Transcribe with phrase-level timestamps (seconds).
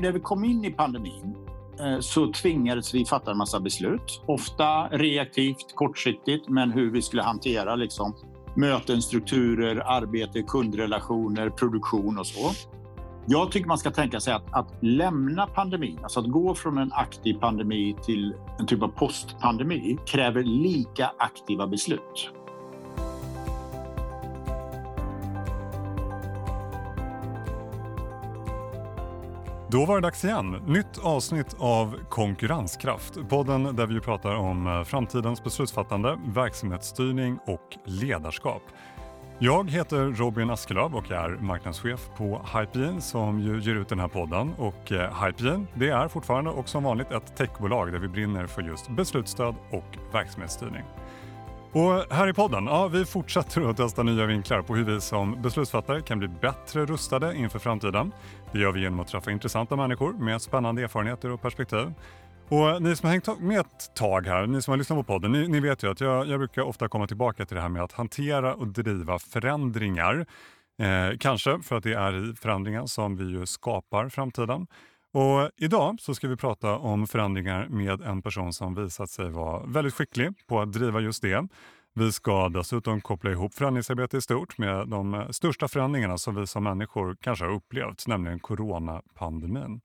[0.00, 1.36] när vi kom in i pandemin
[1.80, 4.22] eh, så tvingades vi fatta en massa beslut.
[4.26, 8.14] Ofta reaktivt, kortsiktigt, men hur vi skulle hantera liksom,
[8.56, 12.50] möten, strukturer, arbete, kundrelationer, produktion och så.
[13.30, 16.92] Jag tycker man ska tänka sig att, att lämna pandemin, alltså att gå från en
[16.92, 22.30] aktiv pandemi till en typ av postpandemi, kräver lika aktiva beslut.
[29.70, 30.50] Då var det dags igen.
[30.66, 33.28] Nytt avsnitt av Konkurrenskraft.
[33.28, 38.62] Podden där vi pratar om eh, framtidens beslutsfattande, verksamhetsstyrning och ledarskap.
[39.38, 44.08] Jag heter Robin Askelöv och är marknadschef på Hypegen som ju ger ut den här
[44.08, 44.54] podden.
[44.58, 48.62] Och eh, Hypegen det är fortfarande och som vanligt ett techbolag där vi brinner för
[48.62, 50.84] just beslutsstöd och verksamhetsstyrning.
[51.72, 55.42] Och här i podden, ja, vi fortsätter att testa nya vinklar på hur vi som
[55.42, 58.12] beslutsfattare kan bli bättre rustade inför framtiden.
[58.52, 61.92] Det gör vi genom att träffa intressanta människor med spännande erfarenheter och perspektiv.
[62.48, 65.32] Och ni som har hängt med ett tag här, ni som har lyssnat på podden,
[65.32, 67.82] ni, ni vet ju att jag, jag, brukar ofta komma tillbaka till det här med
[67.82, 70.26] att hantera och driva förändringar.
[70.82, 74.66] Eh, kanske för att det är i förändringen som vi ju skapar framtiden.
[75.12, 79.66] Och idag så ska vi prata om förändringar med en person som visat sig vara
[79.66, 81.48] väldigt skicklig på att driva just det.
[81.94, 86.64] Vi ska dessutom koppla ihop förändringsarbete i stort med de största förändringarna som vi som
[86.64, 89.80] människor kanske har upplevt, nämligen coronapandemin.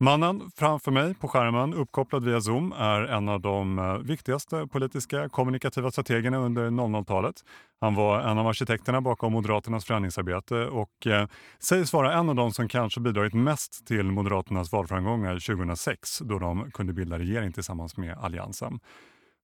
[0.00, 5.28] Mannen framför mig på skärmen, uppkopplad via Zoom, är en av de eh, viktigaste politiska
[5.28, 7.34] kommunikativa strategerna under 00-talet.
[7.80, 12.52] Han var en av arkitekterna bakom Moderaternas förändringsarbete och eh, sägs vara en av de
[12.52, 18.18] som kanske bidragit mest till Moderaternas valframgångar 2006 då de kunde bilda regering tillsammans med
[18.18, 18.80] Alliansen.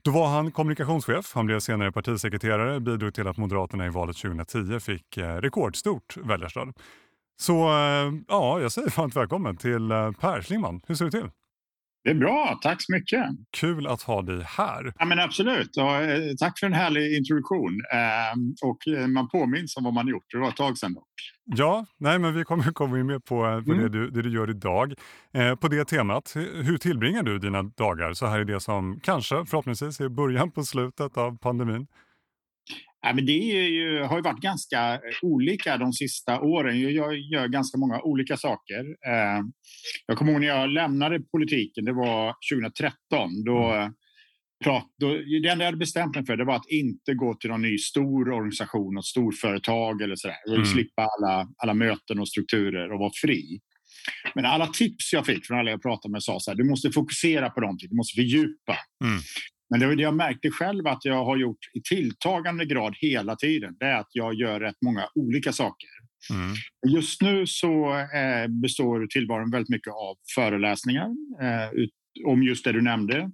[0.03, 4.81] Då var han kommunikationschef, han blev senare partisekreterare, bidrog till att Moderaterna i valet 2010
[4.81, 6.73] fick eh, rekordstort väljarstöd.
[7.37, 10.81] Så eh, ja, jag säger varmt välkommen till eh, Per Schlingman.
[10.87, 11.31] Hur ser det till?
[12.05, 13.27] Det är bra, tack så mycket.
[13.51, 14.93] Kul att ha dig här.
[14.99, 17.81] Ja, men absolut, och, eh, tack för en härlig introduktion.
[17.93, 21.05] Eh, och man påminns om vad man gjort, det var ett tag sedan dock.
[21.45, 23.79] Ja, nej, men vi kommer komma in mer på, på mm.
[23.79, 24.95] det, du, det du gör idag.
[25.35, 29.47] Eh, på det temat, hur tillbringar du dina dagar så här är det som kanske
[29.47, 31.87] förhoppningsvis är början på slutet av pandemin?
[33.07, 36.81] Ja, men det ju, har ju varit ganska olika de sista åren.
[36.81, 38.81] Jag gör ganska många olika saker.
[38.81, 39.45] Eh,
[40.07, 43.45] jag kommer ihåg när jag lämnade politiken, det var 2013.
[43.45, 43.93] Då, mm.
[44.65, 45.09] prat, då,
[45.43, 47.79] det enda jag hade bestämt mig för det var att inte gå till någon ny
[47.79, 50.37] stor organisation, något storföretag eller sådär.
[50.45, 50.67] Jag mm.
[50.67, 53.61] slippa alla, alla möten och strukturer och vara fri.
[54.35, 56.91] Men alla tips jag fick från alla jag pratade med sa så här, du måste
[56.91, 58.77] fokusera på någonting, du måste fördjupa.
[59.05, 59.21] Mm.
[59.75, 63.77] Men det, det jag märkte själv att jag har gjort i tilltagande grad hela tiden,
[63.79, 65.89] det är att jag gör rätt många olika saker.
[66.31, 66.55] Mm.
[66.97, 71.07] Just nu så eh, består tillvaron väldigt mycket av föreläsningar
[71.43, 71.91] eh, ut,
[72.27, 73.31] om just det du nämnde.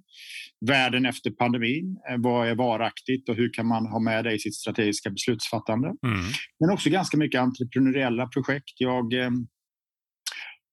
[0.65, 1.97] Världen efter pandemin.
[2.09, 5.87] Eh, vad är varaktigt och hur kan man ha med det i sitt strategiska beslutsfattande?
[5.87, 6.25] Mm.
[6.59, 8.73] Men också ganska mycket entreprenöriella projekt.
[8.77, 9.13] Jag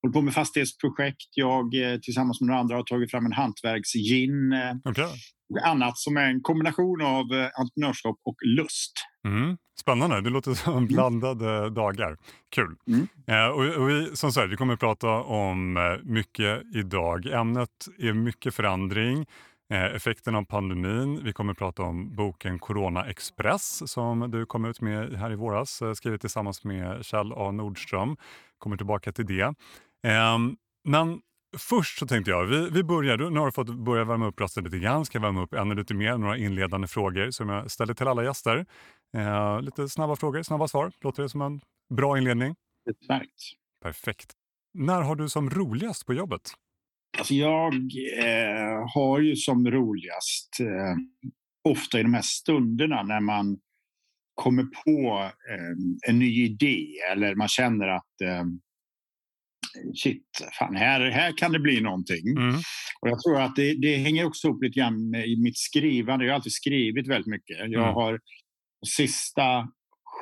[0.01, 1.27] håller på med fastighetsprojekt.
[1.35, 4.53] Jag eh, tillsammans med några andra har tagit fram en hantverksgin.
[4.53, 5.09] Eh, okay
[5.63, 8.93] annat som är en kombination av eh, entreprenörskap och lust.
[9.27, 9.57] Mm.
[9.79, 10.87] Spännande, det låter som mm.
[10.87, 11.73] blandade mm.
[11.73, 12.17] dagar.
[12.49, 12.75] Kul.
[12.87, 13.07] Mm.
[13.27, 17.25] Eh, och, och vi, som sagt, vi kommer att prata om mycket idag.
[17.25, 19.25] Ämnet är mycket förändring,
[19.95, 21.23] effekten av pandemin.
[21.23, 25.35] Vi kommer att prata om boken Corona Express som du kom ut med här i
[25.35, 28.17] våras, skrivet tillsammans med Kjell A Nordström.
[28.57, 29.53] Kommer tillbaka till det.
[30.07, 30.37] Eh,
[30.83, 31.21] men
[31.57, 34.63] Först så tänkte jag, vi, vi börjar, nu har du fått börja värma upp rösten
[34.63, 38.07] lite grann, ska värma upp ännu lite mer, några inledande frågor som jag ställer till
[38.07, 38.65] alla gäster.
[39.17, 40.91] Eh, lite snabba frågor, snabba svar.
[41.01, 41.61] Låter det som en
[41.93, 42.55] bra inledning?
[42.89, 43.43] Utmärkt.
[43.83, 44.31] Perfekt.
[44.73, 46.41] När har du som roligast på jobbet?
[47.17, 47.73] Alltså jag
[48.23, 50.95] eh, har ju som roligast eh,
[51.69, 53.57] ofta i de här stunderna när man
[54.35, 58.43] kommer på eh, en ny idé eller man känner att eh,
[59.95, 60.23] shit,
[60.59, 62.27] fan, här, här kan det bli någonting.
[62.37, 62.55] Mm.
[63.01, 66.25] Och jag tror att det, det hänger också ihop lite grann med mitt skrivande.
[66.25, 67.57] Jag har alltid skrivit väldigt mycket.
[67.59, 67.93] Jag mm.
[67.93, 68.19] har
[68.81, 69.67] de sista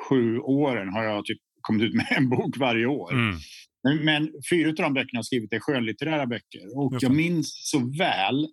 [0.08, 3.12] sju åren har jag typ kommit ut med en bok varje år.
[3.12, 3.36] Mm.
[3.82, 6.78] Men, men, fyra av de böckerna jag skrivit är skönlitterära böcker.
[6.78, 8.46] Och jag minns så väl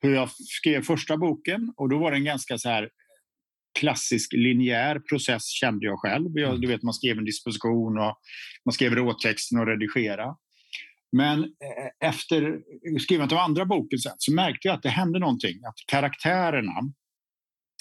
[0.00, 2.88] hur jag skrev första boken och då var det en ganska så här
[3.78, 6.30] klassisk linjär process kände jag själv.
[6.34, 6.60] Jag, mm.
[6.60, 8.18] du vet, man skrev en disposition och
[8.64, 10.36] man skrev råtexten och redigera.
[11.12, 12.58] Men eh, efter
[13.00, 15.64] skrivandet av andra boken sen, så märkte jag att det hände någonting.
[15.64, 16.92] Att karaktärerna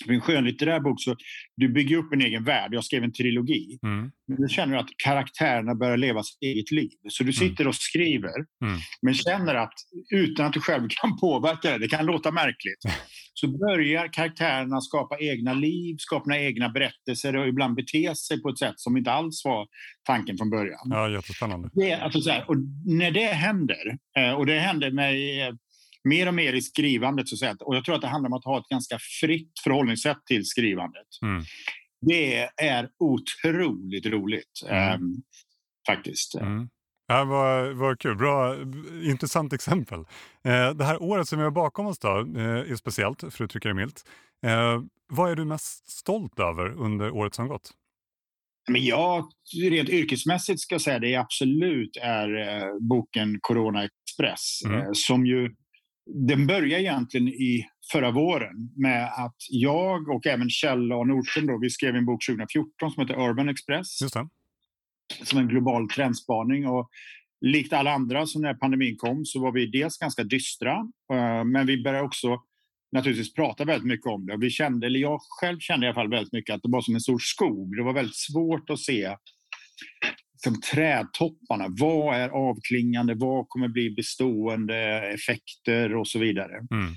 [0.06, 1.16] för en skönlitterär bok så
[1.56, 2.74] du bygger upp en egen värld.
[2.74, 3.80] Jag skrev en trilogi.
[3.84, 4.12] Mm.
[4.28, 6.90] Men du känner att karaktärerna börjar leva sitt eget liv.
[7.10, 7.34] Så du Mm.
[7.34, 8.34] sitter och skriver,
[8.66, 8.78] Mm.
[9.02, 9.74] men känner att
[10.14, 12.82] utan att du själv kan påverka det, det kan låta märkligt,
[13.34, 18.60] så börjar karaktärerna skapa egna liv, skapa egna berättelser och ibland bete sig på ett
[18.60, 19.68] sätt som inte alls var
[20.06, 20.80] tanken från början.
[20.86, 21.70] Ja, jättespännande.
[21.74, 22.56] Det, alltså så här, och
[22.86, 25.42] när det händer, eh, och det händer mig
[26.08, 28.34] mer och mer i skrivandet, så att säga, och jag tror att det handlar om
[28.34, 31.08] att ha ett ganska fritt förhållningssätt till skrivandet.
[31.22, 31.44] Mm.
[32.02, 34.94] Det är otroligt roligt, Mm.
[34.94, 35.16] ehm,
[35.88, 36.36] faktiskt.
[36.36, 36.70] Mm.
[37.08, 38.56] Ja, vad, vad kul, bra,
[39.04, 40.00] intressant exempel.
[40.44, 43.42] Eh, det här året som vi har bakom oss då, eh, är speciellt, för att
[43.42, 44.04] uttrycka det milt.
[44.46, 47.72] Eh, vad är du mest stolt över under året som gått?
[48.70, 49.26] Men jag,
[49.70, 54.62] rent yrkesmässigt ska jag säga det absolut är eh, boken Corona Express.
[54.66, 54.80] Mm.
[54.80, 55.56] Eh, som ju,
[56.08, 61.04] den börjar egentligen i förra våren med att jag och även Kjell A.
[61.04, 64.02] Nordström då, vi skrev en bok 2014 som heter Urban Express.
[64.02, 64.28] Just det.
[65.24, 66.68] som en global trendspaning.
[66.68, 66.90] Och
[67.42, 70.74] likt alla andra så när pandemin kom så var vi dels ganska dystra
[71.14, 72.38] eh, men vi började också
[72.92, 74.34] naturligtvis prata väldigt mycket om det.
[74.34, 76.82] Och vi kände, eller jag själv kände i alla fall väldigt mycket att det var
[76.82, 77.78] som en stor skog.
[77.78, 79.16] Det var väldigt svårt att se
[80.38, 81.66] som trädtopparna.
[81.70, 83.14] Vad är avklingande?
[83.14, 86.54] Vad kommer bli bestående effekter och så vidare.
[86.72, 86.94] Mm.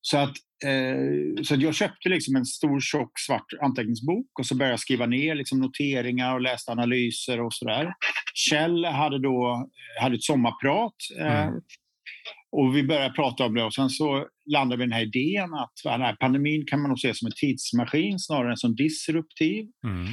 [0.00, 4.72] Så att, eh, så jag köpte liksom en stor tjock svart anteckningsbok och så började
[4.72, 7.92] jag skriva ner liksom noteringar och läste analyser och sådär.
[8.34, 9.68] Kjell hade då
[10.00, 11.60] hade ett sommarprat eh, Mm.
[12.52, 15.54] och vi började prata om det och sen så landade vi i den här idén
[15.54, 19.66] att den här pandemin kan man nog se som en tidsmaskin snarare än som disruptiv.
[19.84, 20.06] Mm.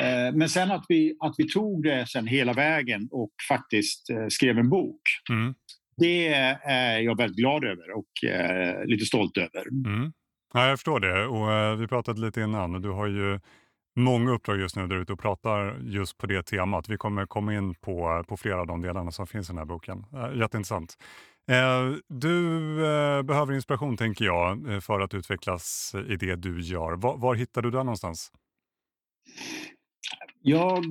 [0.00, 4.26] Eh, men sen att vi, att vi tog det sen hela vägen och faktiskt eh,
[4.28, 5.00] skrev en bok.
[5.30, 5.54] Mm.
[5.96, 6.28] Det
[6.64, 9.68] är jag väldigt glad över och eh, lite stolt över.
[9.86, 10.12] Mm.
[10.54, 11.26] Ja, jag förstår det.
[11.26, 12.82] Och, vi pratade lite innan.
[12.82, 13.40] Du har ju
[13.96, 16.88] många uppdrag just nu där ute och pratar just på det temat.
[16.88, 19.64] Vi kommer komma in på, på flera av de delarna som finns i den här
[19.64, 20.04] boken.
[20.12, 20.96] Jätteintressant.
[22.08, 26.92] Du eh, behöver inspiration, tänker jag, för att utvecklas i det du gör.
[26.92, 28.32] Var, var hittar du den någonstans?
[30.42, 30.84] Jag,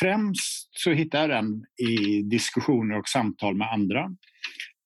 [0.00, 4.10] främst så hittar jag den i diskussioner och samtal med andra.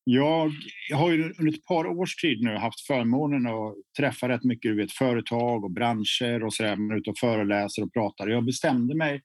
[0.05, 0.53] Jag,
[0.89, 4.77] jag har ju under ett par års tid nu haft förmånen att träffa rätt mycket
[4.77, 6.77] vet, företag och branscher och sådär.
[6.77, 8.29] Man är ute och föreläser och pratar.
[8.29, 9.23] Jag bestämde mig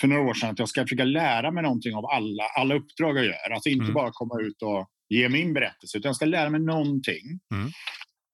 [0.00, 3.18] för några år sedan att jag ska försöka lära mig någonting av alla, alla uppdrag
[3.18, 3.50] jag gör.
[3.54, 3.94] Alltså inte Mm.
[3.94, 7.40] bara komma ut och ge min berättelse, utan jag ska lära mig någonting.
[7.54, 7.70] Mm.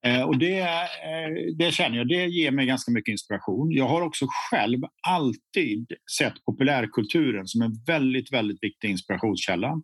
[0.05, 3.71] Eh, och det, eh, det känner jag, det ger mig ganska mycket inspiration.
[3.71, 9.67] Jag har också själv alltid sett populärkulturen som en väldigt, väldigt viktig inspirationskälla.
[9.67, 9.83] Mm.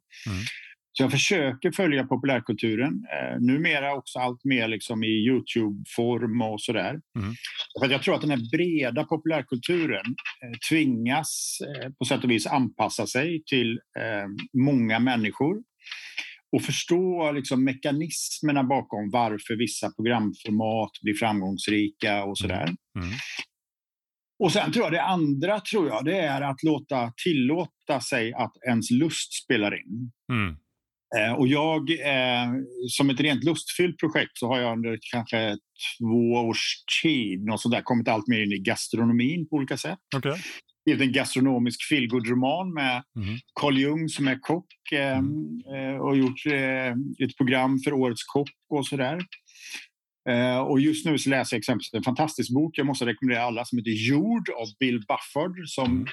[0.98, 6.90] Så jag försöker följa populärkulturen, eh, numera också allt mer liksom i Youtube-form och sådär.
[6.90, 7.36] Mm.
[7.80, 10.06] För att jag tror att den här breda populärkulturen
[10.44, 15.56] eh, tvingas eh, på sätt och vis anpassa sig till eh, många människor
[16.56, 22.64] och förstå liksom, mekanismerna bakom varför vissa programformat blir framgångsrika och sådär.
[23.00, 23.10] Mm.
[24.44, 28.54] Och sen tror jag det andra tror jag, det är att låta tillåta sig att
[28.68, 30.12] ens lust spelar in.
[30.32, 30.56] Mm.
[31.18, 32.52] Eh, och jag, eh,
[32.88, 35.58] som ett rent lustfyllt projekt så har jag under kanske
[36.00, 40.00] två års tid något sånt där, kommit allt mer in i gastronomin på olika sätt.
[40.16, 40.42] Okej.
[40.86, 43.38] Skrivit en gastronomisk feelgood-roman med Mm.
[43.60, 45.18] Carl Jung som är kock eh,
[45.78, 46.92] eh, och gjort eh,
[47.26, 49.20] ett program för Årets kock och sådär.
[50.30, 53.66] Eh, och just nu så läser jag exempelvis en fantastisk bok jag måste rekommendera alla
[53.66, 56.08] som heter Jord av Bill Bufford som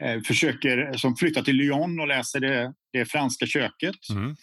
[0.00, 4.10] eh, försöker, som flyttar till Lyon och läser det, det franska köket.
[4.10, 4.36] Mm.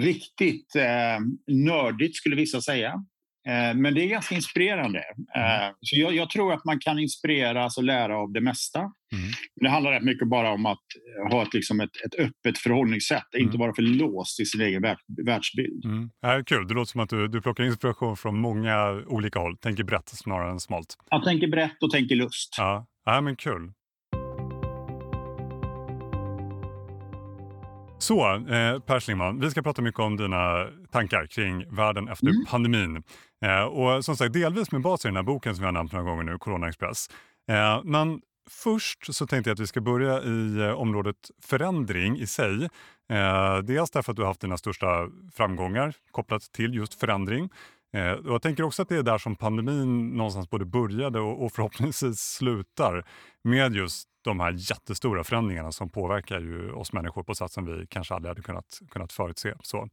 [0.00, 3.04] Riktigt eh, nördigt skulle vissa säga.
[3.48, 4.98] Eh, men det är ganska inspirerande.
[5.36, 8.78] Eh, så jag, jag tror att man kan inspireras och lära av det mesta.
[8.78, 9.30] Mm.
[9.60, 10.82] Det handlar rätt mycket bara om att
[11.30, 13.46] ha ett, liksom ett, ett öppet förhållningssätt, Mm.
[13.46, 15.84] inte vara för låst i sin egen värld, världsbild.
[15.84, 16.10] Mm.
[16.20, 19.56] Ja, kul, det låter som att du, du plockar inspiration från många olika håll.
[19.56, 20.96] Tänker brett snarare än smalt.
[21.10, 22.54] Jag tänker brett och tänker lust.
[22.58, 23.72] Ja, ja men kul.
[27.98, 32.44] Så, eh, Per Schlingmann, vi ska prata mycket om dina tankar kring världen efter Mm.
[32.48, 33.02] pandemin.
[33.44, 35.92] Eh, och som sagt, delvis med bas i den här boken som vi har nämnt
[35.92, 37.10] några gånger nu, Corona Express.
[37.50, 42.26] Eh, men först så tänkte jag att vi ska börja i eh, området förändring i
[42.26, 42.68] sig.
[43.12, 44.86] Eh, dels därför att du har haft dina största
[45.34, 47.50] framgångar kopplat till just förändring.
[47.92, 51.44] Eh, och jag tänker också att det är där som pandemin någonstans både började och,
[51.44, 53.04] och förhoppningsvis slutar
[53.44, 57.86] med just de här jättestora förändringarna som påverkar ju oss människor på sätt som vi
[57.86, 59.54] kanske aldrig hade kunnat, kunnat förutse.
[59.62, 59.88] Så.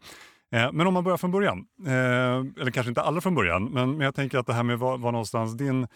[0.51, 3.91] Eh, men om man börjar från början, eh, eller kanske inte alla från början, men,
[3.91, 5.87] men jag tänker att det här med var, var någonstans din,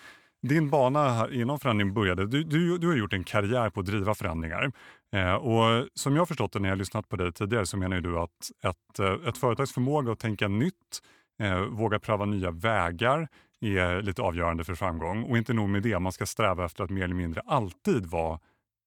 [0.42, 2.28] din bana här inom förändring började.
[2.28, 4.72] Du, du, du har gjort en karriär på att driva förändringar.
[5.16, 8.02] Eh, och som jag har förstått det när jag lyssnat på dig tidigare så menar
[8.02, 11.02] du att ett, eh, ett företags förmåga att tänka nytt,
[11.40, 13.28] eh, våga pröva nya vägar
[13.62, 15.24] är lite avgörande för framgång.
[15.24, 18.40] Och inte nog med det, man ska sträva efter att mer eller mindre alltid vara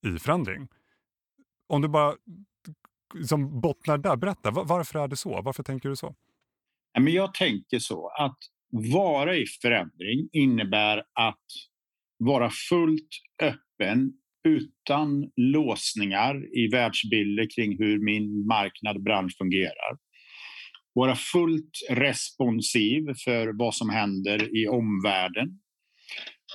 [0.07, 0.69] i förändring.
[1.69, 2.15] Om du bara
[3.15, 5.43] liksom bottnar där, berätta, varför är det så?
[5.43, 6.15] Varför tänker du så?
[6.93, 8.39] Jag tänker så att
[8.93, 11.47] vara i förändring innebär att
[12.19, 13.09] vara fullt
[13.43, 14.13] öppen
[14.49, 19.99] utan låsningar i världsbilder kring hur min marknad, bransch fungerar.
[20.95, 25.49] Vara fullt responsiv för vad som händer i omvärlden.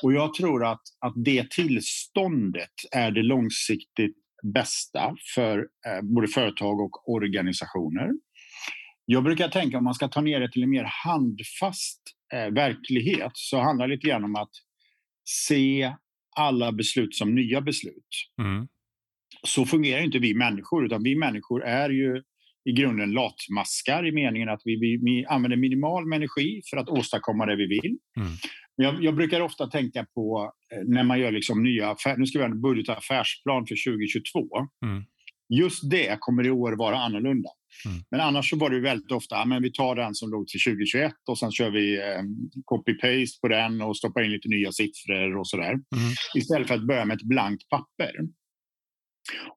[0.04, 4.18] Och jag tror att, att det tillståndet är det långsiktigt
[4.54, 8.10] bästa för eh, både företag och organisationer.
[9.06, 12.02] Jag brukar tänka om man ska ta ner det till en mer handfast
[12.34, 14.52] eh, verklighet så handlar det lite grann om att
[15.30, 15.94] se
[16.36, 18.08] alla beslut som nya beslut.
[18.42, 18.68] Mm.
[19.44, 22.24] Så fungerar inte vi människor, utan vi människor är ju
[22.68, 26.90] i grunden latmaskar i meningen att vi, vi, vi använder minimal med energi för att
[26.90, 27.98] åstadkomma det vi vill.
[28.18, 28.32] Mm.
[28.76, 32.40] Jag, jag, brukar ofta tänka på eh, när man gör liksom nya affärer, nu ska
[32.40, 34.48] vi ha en budget och affärsplan för 2022.
[34.86, 35.04] Mm.
[35.50, 37.50] Just det kommer i år vara annorlunda.
[37.86, 38.04] Mm.
[38.12, 41.12] Men annars så var det väldigt ofta, men vi tar den som låg till 2021
[41.30, 42.24] och sen kör vi eh,
[42.66, 45.72] copy-paste på den och stoppar in lite nya siffror och sådär.
[45.72, 46.14] Mm.
[46.36, 48.12] Istället för att börja med ett blankt papper.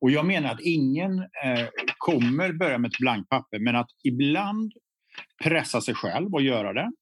[0.00, 4.73] Och jag menar att ingen eh, kommer börja med ett blankt papper, men att ibland
[5.45, 6.93] pressa sig själv och göra det.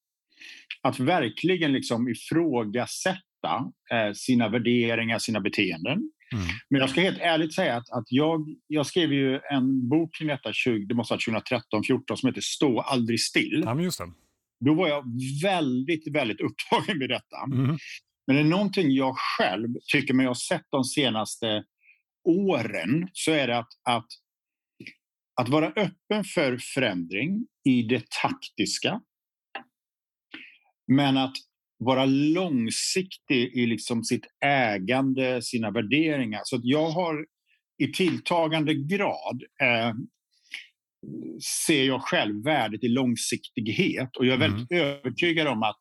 [0.82, 6.10] Att verkligen liksom ifrågasätta eh, sina värderingar, sina beteenden.
[6.32, 6.44] Mm.
[6.70, 10.28] Men jag ska helt ärligt säga att, att jag, jag skrev ju en bok kring
[10.28, 13.62] detta, 20, det måste ha 2013, 14 som heter Stå aldrig still.
[13.64, 14.12] Ja, just det.
[14.64, 15.04] Då var jag
[15.42, 17.37] väldigt, väldigt upptagen med detta.
[17.52, 17.78] Mm.
[18.26, 21.64] Men det är någonting jag själv tycker mig ha sett de senaste
[22.28, 24.06] åren så är det att, att,
[25.40, 29.00] att vara öppen för förändring i det taktiska.
[30.87, 31.35] Men att
[31.78, 36.40] vara långsiktig i liksom sitt ägande, sina värderingar.
[36.44, 37.26] Så jag har
[37.78, 39.94] i tilltagande grad eh,
[41.66, 44.85] ser jag själv värdet i långsiktighet och jag är väldigt mm.
[44.85, 45.78] övertygad om att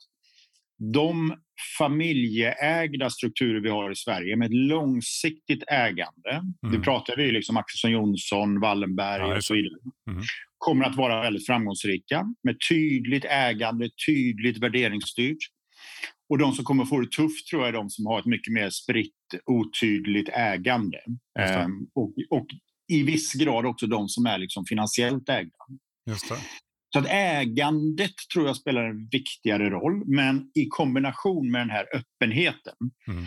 [0.94, 1.42] de
[1.78, 6.76] familjeägda strukturer vi har i Sverige med ett långsiktigt ägande, mm.
[6.76, 10.24] det pratar vi liksom Axelsson Jonsson, Wallenberg ja, och så vidare, mm.
[10.58, 15.38] kommer att vara väldigt framgångsrika med tydligt ägande, tydligt värderingsstyrt.
[16.30, 18.54] Och de som kommer få det tufft tror jag är de som har ett mycket
[18.54, 19.14] mer spritt,
[19.46, 21.00] otydligt ägande.
[21.40, 22.48] Ehm, och, och,
[22.92, 25.66] i viss grad också de som är liksom finansiellt ägda.
[26.10, 26.36] Just det.
[26.98, 31.86] Så att ägandet tror jag spelar en viktigare roll, men i kombination med den här
[31.94, 32.74] öppenheten.
[33.08, 33.24] Mm.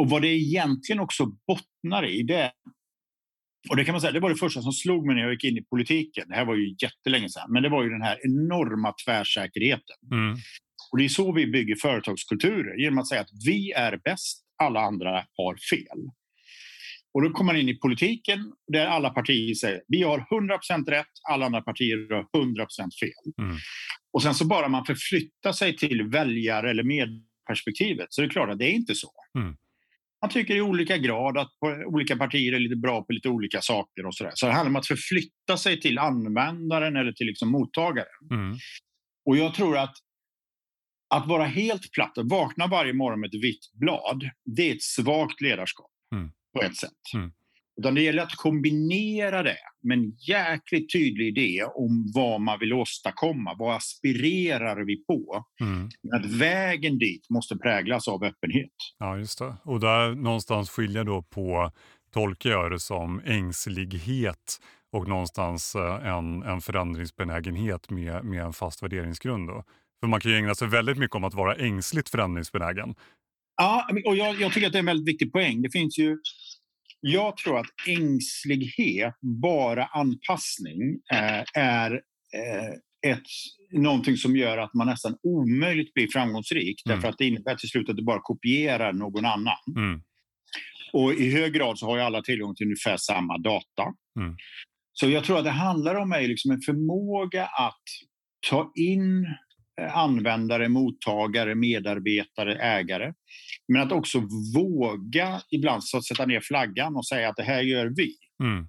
[0.00, 2.52] Och vad det egentligen också bottnar i, det
[3.70, 5.44] och det kan man säga, det var det första som slog mig när jag gick
[5.44, 6.28] in i politiken.
[6.28, 9.96] Det här var ju jättelänge sedan, men det var ju den här enorma tvärsäkerheten.
[10.12, 10.36] Mm.
[10.92, 14.80] Och det är så vi bygger företagskulturer, genom att säga att vi är bäst, alla
[14.80, 16.10] andra har fel.
[17.14, 21.06] Och då kommer man in i politiken där alla partier säger vi har 100% rätt,
[21.30, 22.66] alla andra partier har 100%
[23.00, 23.44] fel.
[23.44, 23.56] Mm.
[24.12, 28.50] Och sen så bara man förflyttar sig till väljare eller medperspektivet så är det klart
[28.50, 29.10] att det är inte så.
[29.38, 29.56] Mm.
[30.22, 31.50] Man tycker i olika grad att
[31.86, 34.32] olika partier är lite bra på lite olika saker och så där.
[34.34, 38.06] Så det handlar om att förflytta sig till användaren eller till liksom mottagaren.
[38.30, 38.56] Mm.
[39.26, 39.94] Och jag tror att
[41.14, 44.82] att vara helt platt och vakna varje morgon med ett vitt blad, det är ett
[44.82, 45.90] svagt ledarskap.
[46.14, 47.14] Mm på ett sätt.
[47.14, 47.32] Mm.
[47.80, 52.72] Utan det gäller att kombinera det med en jäkligt tydlig idé om vad man vill
[52.72, 53.54] åstadkomma.
[53.58, 55.44] Vad aspirerar vi på?
[55.60, 55.88] Mm.
[56.12, 58.72] Att vägen dit måste präglas av öppenhet.
[58.98, 59.56] Ja, just det.
[59.62, 61.72] Och där någonstans skiljer då på,
[62.12, 64.60] tolkar jag det som, ängslighet
[64.92, 69.48] och någonstans eh, en, en förändringsbenägenhet med, med en fast värderingsgrund.
[69.48, 69.64] Då.
[70.00, 72.94] För man kan ju ägna sig väldigt mycket om att vara ängsligt förändringsbenägen.
[73.60, 75.62] Ja, och jag, jag, tycker att det är en väldigt viktig poäng.
[75.62, 76.18] Det finns ju...
[77.00, 81.92] Jag tror att ängslighet, bara anpassning, eh, är
[82.34, 83.22] eh, ett,
[83.72, 86.82] någonting som gör att man nästan omöjligt blir framgångsrik.
[86.86, 86.96] Mm.
[86.96, 89.58] Därför att det innebär till slut att du bara kopierar någon annan.
[89.76, 90.02] Mm.
[90.92, 93.82] Och i hög grad så har ju alla tillgång till ungefär samma data.
[94.20, 94.36] Mm.
[94.92, 97.84] Så jag tror att det handlar om liksom en förmåga att
[98.50, 99.26] ta in
[99.88, 103.12] användare, mottagare, medarbetare, ägare.
[103.68, 104.22] Men att också
[104.54, 108.14] våga ibland så sätta ner flaggan och säga att det här gör vi.
[108.42, 108.68] Mm.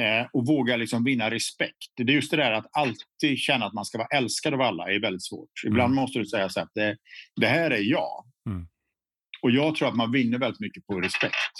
[0.00, 1.92] eh, och våga liksom vinna respekt.
[1.96, 4.92] Det är just det där att alltid känna att man ska vara älskad av alla
[4.92, 5.50] är väldigt svårt.
[5.66, 6.02] Ibland mm.
[6.02, 6.96] måste du säga så att det,
[7.36, 8.24] det här är jag.
[8.46, 8.66] Mm.
[9.42, 11.54] Och jag tror att man vinner väldigt mycket på respekt.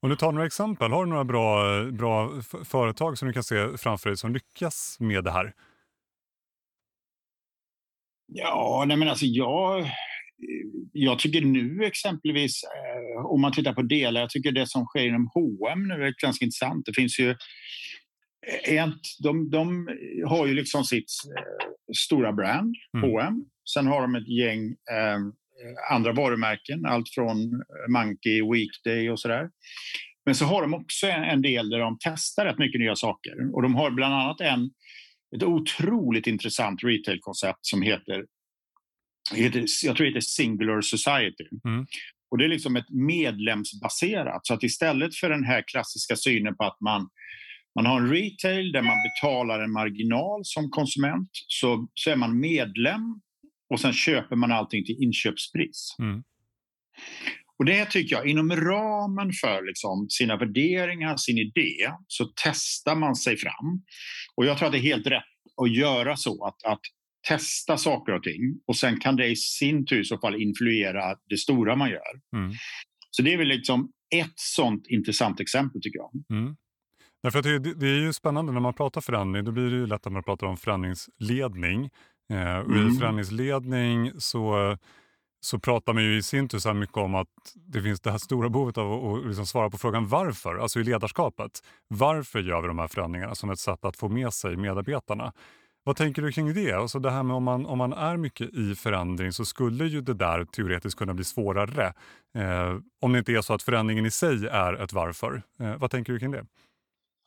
[0.00, 2.30] Om du tar några exempel, har du några bra, bra
[2.64, 5.54] företag som du kan se framför dig som lyckas med det här?
[8.26, 9.90] Ja, nej men alltså jag,
[10.92, 15.06] jag tycker nu exempelvis, eh, om man tittar på delar, jag tycker det som sker
[15.06, 16.86] inom H&M nu är ganska intressant.
[16.86, 17.30] Det finns ju
[18.64, 19.88] ett, de, de
[20.26, 23.10] har ju liksom sitt eh, stora brand, mm.
[23.10, 23.44] H&M.
[23.74, 25.18] Sen har de ett gäng eh,
[25.90, 29.48] andra varumärken, allt från Monkey, Weekday och sådär.
[30.24, 33.54] Men så har de också en del där de testar rätt mycket nya saker.
[33.54, 34.70] Och de har bland annat en,
[35.36, 38.24] ett otroligt intressant retailkoncept som heter,
[39.34, 41.44] heter, jag tror det heter Singular Society.
[41.64, 41.86] Mm.
[42.30, 46.64] Och det är liksom ett medlemsbaserat, så att istället för den här klassiska synen på
[46.64, 47.08] att man
[47.76, 52.40] man har en retail där man betalar en marginal som konsument, så, så är man
[52.40, 53.20] medlem
[53.70, 55.96] och sen köper man allting till inköpspris.
[55.98, 56.22] Mm.
[57.58, 63.16] Och det tycker jag, inom ramen för liksom sina värderingar, sin idé, så testar man
[63.16, 63.82] sig fram.
[64.36, 65.22] Och jag tror att det är helt rätt
[65.62, 66.80] att göra så, att, att
[67.28, 71.16] testa saker och ting och sen kan det i sin tur i så fall influera
[71.28, 72.36] det stora man gör.
[72.36, 72.52] Mm.
[73.10, 76.38] Så det är väl liksom ett sånt intressant exempel tycker jag.
[76.38, 76.56] Mm.
[77.22, 80.06] Därför det, det, är ju spännande när man pratar förändring, då blir det ju lätt
[80.06, 81.90] att man pratar om förändringsledning.
[82.32, 82.88] Eh, och mm.
[82.88, 84.76] I förändringsledning så,
[85.46, 88.18] så pratar man ju i sin tur så mycket om att det finns det här
[88.18, 91.62] stora behovet av att liksom svara på frågan varför, alltså i ledarskapet.
[91.88, 95.32] Varför gör vi de här förändringarna som ett sätt att få med sig medarbetarna?
[95.84, 96.72] Vad tänker du kring det?
[96.72, 100.00] Alltså det här med om man, om man är mycket i förändring så skulle ju
[100.00, 101.92] det där teoretiskt kunna bli svårare.
[102.38, 105.42] Eh, om det inte är så att förändringen i sig är ett varför.
[105.60, 106.46] Eh, vad tänker du kring det?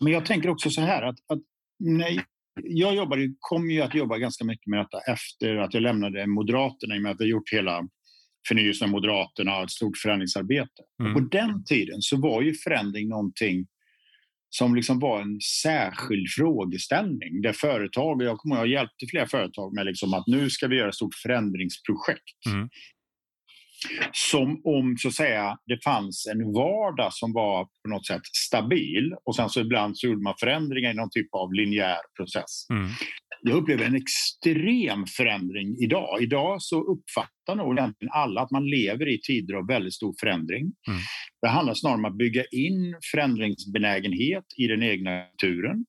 [0.04, 1.40] Men jag tänker också så här att, att
[1.80, 2.26] nej,
[2.64, 6.96] jag jobbade, kom ju att jobba ganska mycket med detta efter att jag lämnade Moderaterna
[6.96, 7.88] i och med att vi gjort hela
[8.48, 10.84] förnyelsen av Moderaterna och ett stort förändringsarbete.
[11.02, 11.14] Mm.
[11.14, 13.68] på den tiden så var ju förändring någonting
[14.50, 19.86] som liksom var en särskild frågeställning där företag, jag kommer jag hjälpte flera företag med
[19.86, 22.46] liksom att nu ska vi göra ett stort förändringsprojekt.
[22.46, 22.70] Mm
[24.12, 29.14] som om så att säga, det fanns en vardag som var på något sätt stabil
[29.26, 32.68] och sen så ibland så gjorde man förändringar i någon typ av linjär process.
[32.70, 32.90] Mm.
[33.42, 36.22] Jag upplever en extrem förändring idag.
[36.22, 40.62] Idag så uppfattar nog egentligen alla att man lever i tider av väldigt stor förändring.
[40.62, 41.00] Mm.
[41.42, 45.86] Det handlar snarare om att bygga in förändringsbenägenhet i den egna naturen.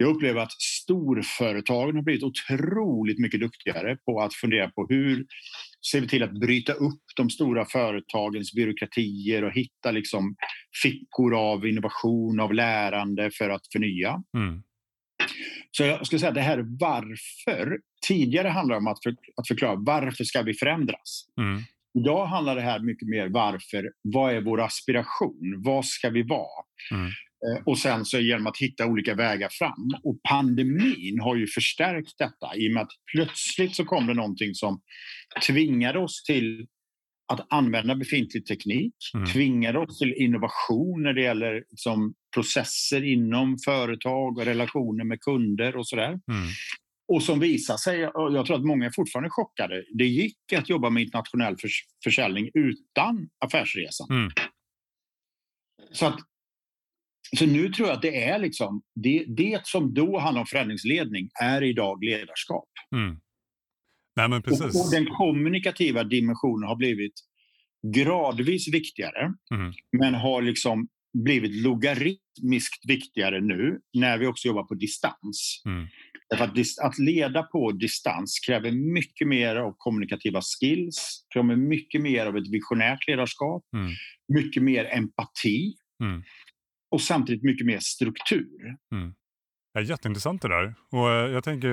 [0.00, 5.26] Jag upplever att storföretagen har blivit otroligt mycket duktigare på att fundera på hur
[5.90, 10.36] ser vi till att bryta upp de stora företagens byråkratier och hitta liksom
[10.82, 14.22] fickor av innovation, av lärande för att förnya.
[14.36, 14.62] Mm.
[15.70, 17.78] Så jag skulle säga att det här varför.
[18.06, 21.24] Tidigare handlade det om att, för, att förklara varför ska vi förändras.
[21.40, 21.62] Mm.
[21.98, 23.92] Idag handlar det här mycket mer varför.
[24.02, 25.62] Vad är vår aspiration?
[25.64, 26.64] Vad ska vi vara?
[26.90, 27.10] Mm.
[27.46, 29.90] Eh, och sen så genom att hitta olika vägar fram.
[30.02, 34.54] Och pandemin har ju förstärkt detta i och med att plötsligt så kom det någonting
[34.54, 34.80] som
[35.46, 36.66] tvingade oss till
[37.32, 39.26] att använda befintlig teknik, mm.
[39.26, 45.76] tvingade oss till innovation när det gäller liksom, processer inom företag och relationer med kunder
[45.76, 46.08] och sådär.
[46.08, 46.48] Mm.
[47.12, 50.68] Och som visar sig, och jag tror att många är fortfarande chockade, det gick att
[50.68, 54.06] jobba med internationell förs försäljning utan affärsresan.
[54.10, 54.30] Mm.
[55.92, 56.20] Så att
[57.36, 61.28] så nu tror jag att det är liksom, det, det som då handlar om förändringsledning
[61.42, 62.68] är idag ledarskap.
[62.96, 63.16] Mm.
[64.16, 64.60] Nej, men precis.
[64.60, 67.12] Och, och, den kommunikativa dimensionen har blivit
[67.94, 69.72] gradvis viktigare, mm.
[69.98, 70.88] men har liksom
[71.24, 75.62] blivit logaritmiskt viktigare nu när vi också jobbar på distans.
[75.66, 75.86] Mm.
[76.30, 82.26] Därför att, att leda på distans kräver mycket mer av kommunikativa skills, kräver mycket mer
[82.26, 83.92] av ett visionärt ledarskap, mm.
[84.28, 85.74] mycket mer empati.
[86.02, 86.22] Mm
[86.90, 88.76] och samtidigt mycket mer struktur.
[88.92, 89.14] Mm.
[89.72, 90.74] Ja, jätteintressant det där.
[90.90, 91.70] Och eh, jag tänker,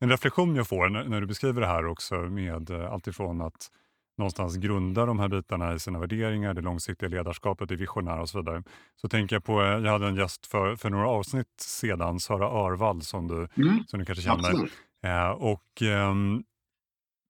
[0.00, 3.70] en reflektion jag får när, du beskriver det här också med eh, alltifrån att
[4.18, 8.38] någonstans grunda de här bitarna i sina värderingar, det långsiktiga ledarskapet, det visionära och så
[8.38, 8.62] vidare.
[8.96, 12.46] Så tänker jag på, eh, jag hade en gäst för, för några avsnitt sedan, Sara
[12.46, 14.70] Örvall som du, mm, som du kanske känner.
[15.02, 16.14] Eh, och eh,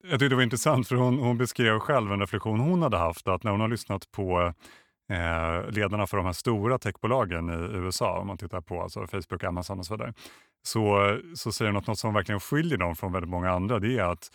[0.03, 3.29] jag tyckte det var intressant för hon, hon beskrev själv en reflektion hon hade haft,
[3.29, 4.55] att när hon har lyssnat på
[5.11, 9.44] eh, ledarna för de här stora techbolagen i USA, om man tittar på alltså Facebook,
[9.44, 10.14] Amazon och så vidare,
[10.62, 13.99] så, så säger de att något som verkligen skiljer dem från väldigt många andra, det
[13.99, 14.31] är att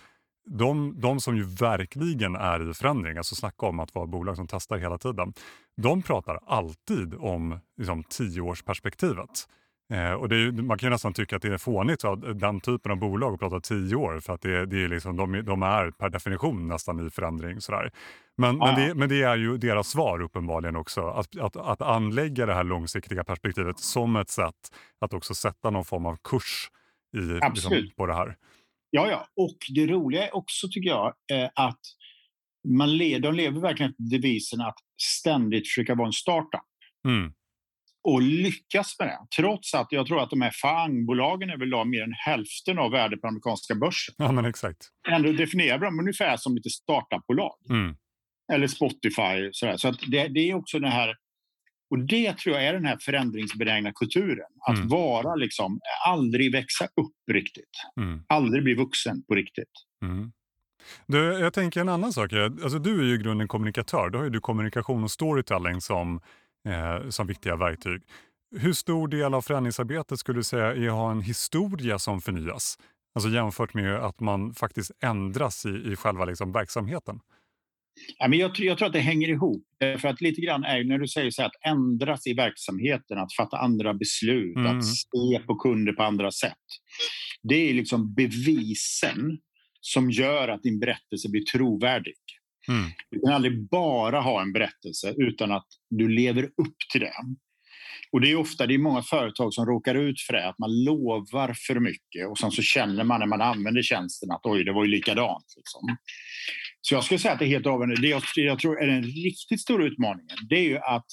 [0.45, 4.47] de, de som ju verkligen är i förändring, alltså snacka om att vara bolag som
[4.47, 5.33] testar hela tiden,
[5.77, 9.47] de pratar alltid om liksom, tioårsperspektivet.
[9.93, 12.97] Eh, och är, man kan nästan tycka att det är fånigt att den typen av
[12.97, 16.09] bolag att prata tio år för att det, det är liksom, de, de, är per
[16.09, 17.61] definition nästan i förändring.
[17.61, 17.91] Sådär.
[18.37, 18.65] Men, ja.
[18.65, 22.53] men, det, men det är ju deras svar uppenbarligen också, att, att, att anlägga det
[22.53, 26.69] här långsiktiga perspektivet som ett sätt att också sätta någon form av kurs
[27.17, 27.19] i,
[27.49, 28.35] liksom, på det här.
[28.89, 31.79] Ja, ja, och det roliga är också tycker jag eh, att
[32.67, 36.61] man le de lever verkligen efter devisen att ständigt försöka vara en startup.
[37.07, 37.33] Mm
[38.05, 39.19] och lyckas med det.
[39.41, 42.91] Trots att jag tror att de här FANG-bolagen är väl då mer än hälften av
[42.91, 44.15] värdet på amerikanska börsen.
[44.17, 44.77] Ja, men exakt.
[45.09, 47.55] Ändå definierar de ungefär som lite startupbolag.
[47.69, 47.95] Mm.
[48.53, 49.49] Eller Spotify.
[49.51, 49.77] Sådär.
[49.77, 51.15] Så det, det, är också den här...
[51.89, 54.51] Och det tror jag är den här förändringsbenägna kulturen.
[54.67, 54.87] Att mm.
[54.87, 57.71] vara liksom, aldrig växa upp riktigt.
[57.99, 58.23] Mm.
[58.27, 59.71] Aldrig bli vuxen på riktigt.
[60.03, 60.31] Mm.
[61.07, 62.33] Du, jag tänker en annan sak.
[62.33, 64.09] Alltså, du är ju i grunden kommunikatör.
[64.09, 66.21] Då har ju du kommunikation och storytelling som
[66.65, 68.01] eh, som viktiga verktyg.
[68.57, 72.77] Hur stor del av förändringsarbetet skulle du säga är att ha en historia som förnyas?
[73.15, 77.19] Alltså jämfört med att man faktiskt ändras i, i själva liksom verksamheten.
[78.17, 79.63] Ja, men jag, jag tror att det hänger ihop.
[79.99, 83.33] För att lite grann är när du säger så här, att ändras i verksamheten, att
[83.37, 84.77] fatta andra beslut, mm.
[84.77, 86.65] att se på kunder på andra sätt.
[87.43, 89.37] Det är liksom bevisen
[89.81, 92.13] som gör att din berättelse blir trovärdig.
[92.67, 92.91] Mm.
[93.11, 97.13] Du kan aldrig bara ha en berättelse utan att du lever upp till det.
[98.11, 100.83] Och det är ofta det är många företag som råkar ut för det, att man
[100.83, 104.73] lovar för mycket och sen så känner man när man använder tjänsten att oj, det
[104.73, 105.45] var ju likadant.
[105.57, 105.97] Liksom.
[106.81, 108.01] Så jag skulle säga att det är helt avgörande.
[108.01, 111.05] Det jag, jag tror är den riktigt stora utmaningen, det är ju att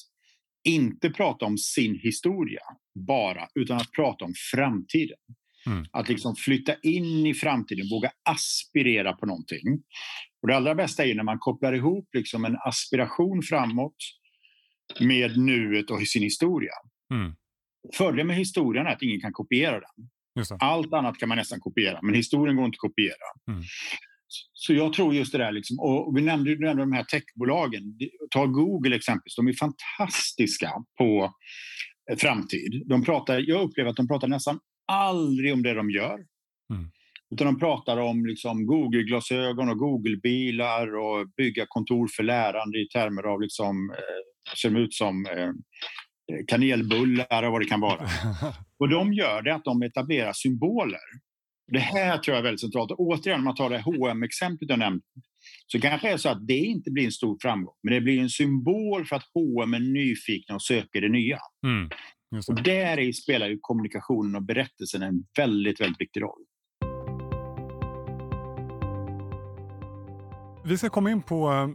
[0.65, 2.63] inte prata om sin historia
[3.07, 5.19] bara, utan att prata om framtiden.
[5.67, 5.85] Mm.
[5.93, 9.83] Att liksom flytta in i framtiden, våga aspirera på någonting.
[10.43, 13.97] Och det allra bästa är när man kopplar ihop liksom en aspiration framåt
[15.01, 16.73] med nuet och sin historia.
[17.15, 17.33] Mm.
[17.95, 20.09] Fördelen med historien är att ingen kan kopiera den.
[20.61, 23.27] Allt annat kan man nästan kopiera, men historien går inte att kopiera.
[23.51, 23.63] Mm.
[24.53, 27.83] Så jag tror just det där, liksom, och vi nämnde, nämnde de här techbolagen.
[28.31, 31.35] Ta Google exempelvis, de är fantastiska på
[32.19, 32.83] framtid.
[32.87, 34.61] De pratar, jag upplever att de pratar nästan
[34.93, 36.15] aldrig om det de gör.
[36.73, 36.91] Mm.
[37.31, 43.23] Utan de pratar om liksom Google-glasögon och Google-bilar och bygga kontor för lärande i termer
[43.23, 45.51] av liksom, eh, ser ut som eh,
[46.47, 48.07] kanelbullar och vad det kan vara.
[48.79, 51.01] Och de gör det att de etablerar symboler.
[51.73, 52.91] Det här tror jag är väldigt centralt.
[52.91, 55.05] Och återigen, om man tar det hm exemplet jag nämnde,
[55.67, 58.21] så kanske det är så att det inte blir en stor framgång, men det blir
[58.21, 61.39] en symbol för att H&M är nyfikna och söker det nya.
[61.67, 61.91] Mm.
[62.33, 66.43] Och där spelar ju kommunikationen och berättelsen en väldigt, väldigt viktig roll.
[70.65, 71.69] Vi ska komma in på eh,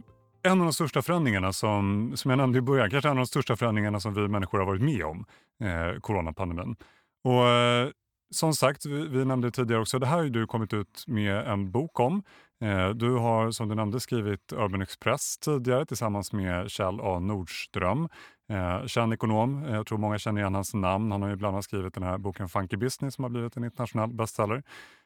[0.52, 3.26] en av de största förändringarna som, som jag nämnde i början, kanske en av de
[3.26, 5.24] största förändringarna som vi människor har varit med om,
[5.62, 6.76] eh, coronapandemin.
[7.24, 7.88] Och eh,
[8.30, 11.70] som sagt, vi, vi, nämnde tidigare också, det här har du kommit ut med en
[11.70, 12.22] bok om.
[12.60, 18.08] Eh, du har som du nämnde skrivit Urban Express tidigare tillsammans med Kjell A Nordström.
[18.50, 21.12] Eh, känd ekonom, eh, jag tror många känner igen hans namn.
[21.12, 23.64] Han har ju bland annat skrivit den här boken Funky Business som har blivit en
[23.64, 24.62] internationell bestseller.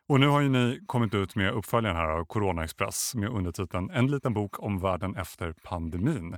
[0.09, 3.91] Och nu har ju ni kommit ut med uppföljaren här av Corona Express med undertiteln
[3.91, 6.37] En liten bok om världen efter pandemin.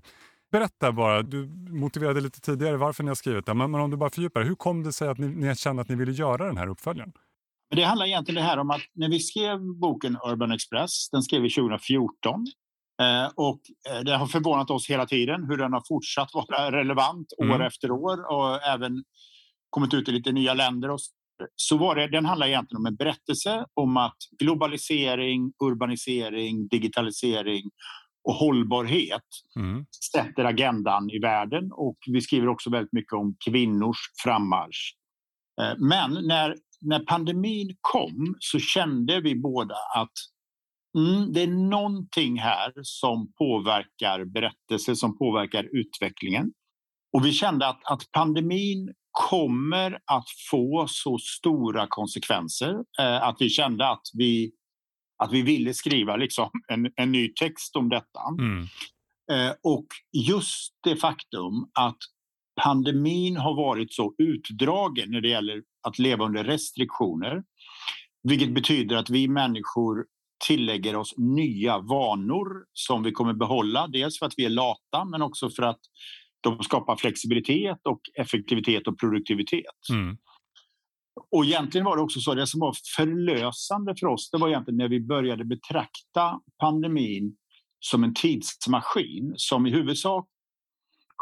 [0.53, 3.97] Berätta bara, du motiverade lite tidigare varför ni har skrivit den, men, men om du
[3.97, 6.57] bara fördjupar hur kom det sig att ni, ni kände att ni ville göra den
[6.57, 7.13] här uppföljaren?
[7.75, 11.43] Det handlar egentligen det här om att när vi skrev boken Urban Express, den skrev
[11.43, 12.47] vi 2014,
[13.03, 13.61] eh, och
[13.91, 17.61] eh, det har förvånat oss hela tiden hur den har fortsatt vara relevant år mm.
[17.61, 19.05] efter år och även
[19.71, 21.01] kommit ut i lite nya länder och
[21.57, 27.71] så var det, den handlar egentligen om en berättelse om att globalisering, urbanisering, digitalisering
[28.29, 29.23] och hållbarhet
[29.57, 29.87] mm.
[30.13, 31.73] sätter agendan i världen.
[31.73, 34.95] Och vi skriver också väldigt mycket om kvinnors frammarsch.
[35.61, 40.13] Eh, men när, när pandemin kom så kände vi båda att
[40.99, 46.53] mm, det är någonting här som påverkar berättelser, som påverkar utvecklingen.
[47.13, 53.49] Och vi kände att, att pandemin kommer att få så stora konsekvenser eh, att vi
[53.49, 54.53] kände att vi,
[55.23, 58.21] att vi ville skriva liksom en, en ny text om detta.
[58.39, 58.67] Mm.
[59.33, 61.99] Eh, och just det faktum att
[62.63, 67.43] pandemin har varit så utdragen när det gäller att leva under restriktioner
[68.25, 70.05] vilket betyder att vi människor
[70.47, 73.87] tillägger oss nya vanor som vi kommer behålla.
[73.87, 75.81] Dels för att vi är lata, men också för att
[76.41, 79.91] de skapar flexibilitet och effektivitet och produktivitet.
[79.93, 80.17] Mm.
[81.31, 84.79] Och egentligen var det också så, det som var förlösande för oss, det var egentligen
[84.79, 87.37] när vi började betrakta pandemin
[87.81, 90.29] som en tidsmaskin som i huvudsak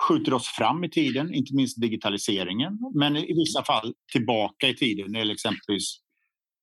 [0.00, 5.14] skjuter oss fram i tiden, inte minst digitaliseringen, men i vissa fall tillbaka i tiden,
[5.14, 6.00] eller exempelvis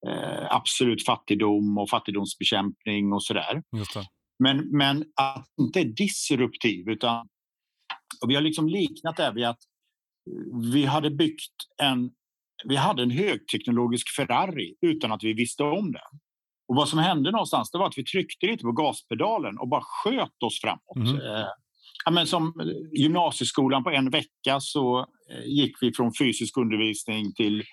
[0.08, 3.64] eh, absolut fattigdom och fattigdomsbekämpning och sådär.
[4.40, 7.28] Men, men att inte är disruptiv, utan
[8.22, 9.60] och vi har liksom liknat det vid att
[10.74, 12.12] vi hade byggt en
[12.64, 16.02] vi hade en högteknologisk Ferrari utan att vi visste om det.
[16.68, 19.84] Och vad som hände någonstans det var att vi tryckte lite på gaspedalen och bara
[19.84, 20.96] sköt oss framåt.
[20.96, 21.46] Mm.
[22.10, 22.54] Eh, ja, men som
[22.98, 27.64] gymnasieskolan på en vecka så eh, gick vi från fysisk undervisning till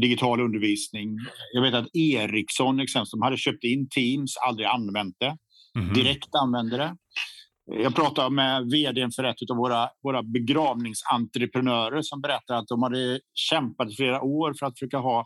[0.00, 1.16] digital undervisning.
[1.52, 5.36] Jag vet att Ericsson exempelvis, de hade köpt in Teams, aldrig använt det.
[5.78, 5.94] Mm.
[5.94, 6.96] Direkt använde det.
[7.66, 13.20] Jag pratade med vd för ett av våra, våra begravningsentreprenörer som berättade att de hade
[13.34, 15.24] kämpat i flera år för att försöka ha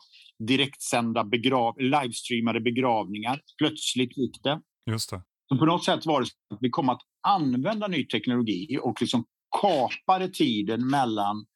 [0.49, 3.41] direktsända begrav, livestreamade begravningar.
[3.59, 4.61] Plötsligt gick det.
[4.91, 5.23] Just det.
[5.49, 9.01] Så på något sätt var det så att vi kom att använda ny teknologi och
[9.01, 9.25] liksom
[9.61, 11.47] kapade tiden mellan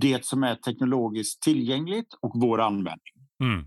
[0.00, 3.14] det som är teknologiskt tillgängligt och vår användning.
[3.42, 3.66] Mm.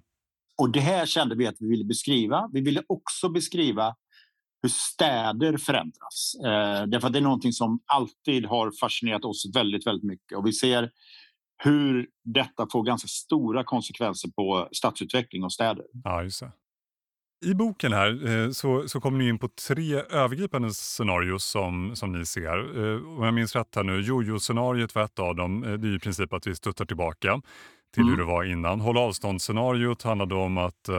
[0.58, 2.50] Och det här kände vi att vi ville beskriva.
[2.54, 3.96] Vi ville också beskriva
[4.62, 6.36] hur städer förändras.
[6.46, 10.38] Eh, därför att det är någonting som alltid har fascinerat oss väldigt, väldigt mycket.
[10.38, 10.92] Och vi ser
[11.64, 15.86] hur detta får ganska stora konsekvenser på stadsutveckling och städer.
[16.04, 16.52] Ja, just det.
[17.42, 22.12] I boken här eh, så, så kommer ni in på tre övergripande scenarios som, som
[22.12, 22.84] ni ser.
[22.84, 25.64] Eh, om jag minns rätt här nu, jojo-scenariot var ett av dem.
[25.64, 27.42] Eh, det är i princip att vi stuttar tillbaka
[27.94, 28.12] till mm.
[28.12, 28.82] hur det var innan.
[28.82, 30.90] Håll avstånd-scenariot handlade om att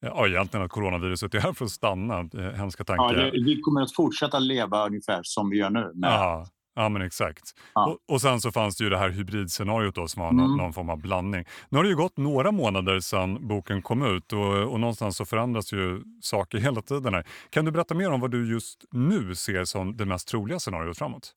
[0.00, 2.28] Ja, egentligen att coronaviruset är här för att stanna.
[2.54, 3.14] Hemska tankar.
[3.14, 5.92] Ja, det, vi kommer att fortsätta leva ungefär som vi gör nu.
[5.94, 6.10] Med...
[6.10, 6.46] Ja,
[6.78, 7.54] ja, men exakt.
[7.74, 7.86] Ja.
[7.86, 10.44] Och, och, sen så fanns det ju det här hybridscenariot då, som var mm.
[10.44, 11.44] någon, någon, form av blandning.
[11.68, 15.24] Nu har det ju gått några månader sedan boken kom ut och, och någonstans så
[15.24, 17.14] förändras ju saker hela tiden.
[17.14, 17.26] Här.
[17.50, 20.98] Kan du berätta mer om vad du just nu ser som det mest troliga scenariot
[20.98, 21.34] framåt?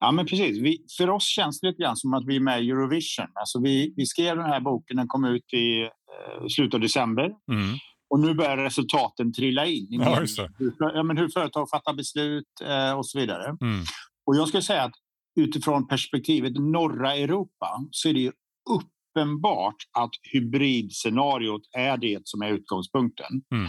[0.00, 0.58] Ja, men precis.
[0.58, 3.26] Vi, för oss känns det lite grann som att vi är med i Eurovision.
[3.34, 7.24] Alltså vi, vi skrev den här boken, den kom ut i eh, slutet av december.
[7.24, 7.78] Mm.
[8.10, 9.86] Och nu börjar resultaten trilla in.
[9.90, 10.14] Ja,
[10.58, 13.56] hur, ja, men hur företag fattar beslut eh, och så vidare.
[13.60, 13.84] Mm.
[14.30, 14.94] Och jag skulle säga att
[15.40, 18.32] utifrån perspektivet norra Europa så är det
[18.70, 23.42] uppenbart att hybridscenariot är det som är utgångspunkten.
[23.54, 23.68] Mm.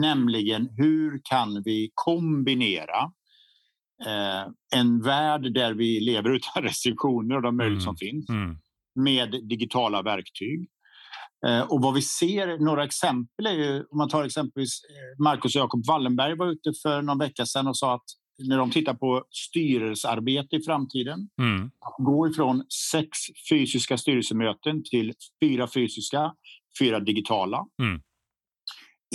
[0.00, 3.12] Nämligen hur kan vi kombinera
[4.06, 7.96] eh, en värld där vi lever utan restriktioner och de möjligheter mm.
[7.96, 8.56] som finns mm.
[8.94, 10.68] med digitala verktyg.
[11.46, 15.56] Eh, och vad vi ser, några exempel är ju, om man tar exempelvis eh, Marcus
[15.56, 18.94] och Jakob Wallenberg var ute för någon vecka sedan och sa att när de tittar
[18.94, 21.66] på styrelsearbete i framtiden, mm.
[21.66, 23.08] att gå ifrån sex
[23.50, 26.34] fysiska styrelsemöten till fyra fysiska,
[26.80, 27.66] fyra digitala.
[27.82, 28.02] Mm.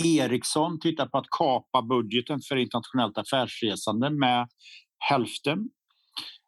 [0.04, 4.48] Ericsson tittar på att kapa budgeten för internationellt affärsresande med
[4.98, 5.68] hälften.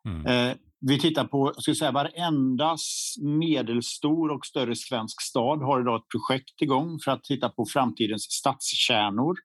[0.08, 0.26] Mm.
[0.26, 2.76] Eh, vi tittar på, ska säga, varenda
[3.22, 8.22] medelstor och större svensk stad har idag ett projekt igång för att titta på framtidens
[8.22, 9.36] stadskärnor.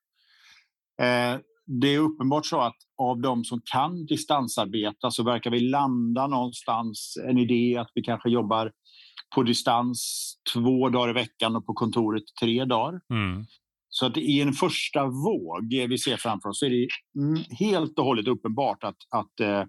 [1.01, 6.27] Eh, det är uppenbart så att av de som kan distansarbeta så verkar vi landa
[6.27, 8.71] någonstans en idé att vi kanske jobbar
[9.35, 12.99] på distans två dagar i veckan och på kontoret tre dagar.
[13.13, 13.45] Mm.
[13.89, 16.87] Så att i en första våg vi ser framför oss så är det
[17.59, 19.63] helt och hållet uppenbart att, att eh,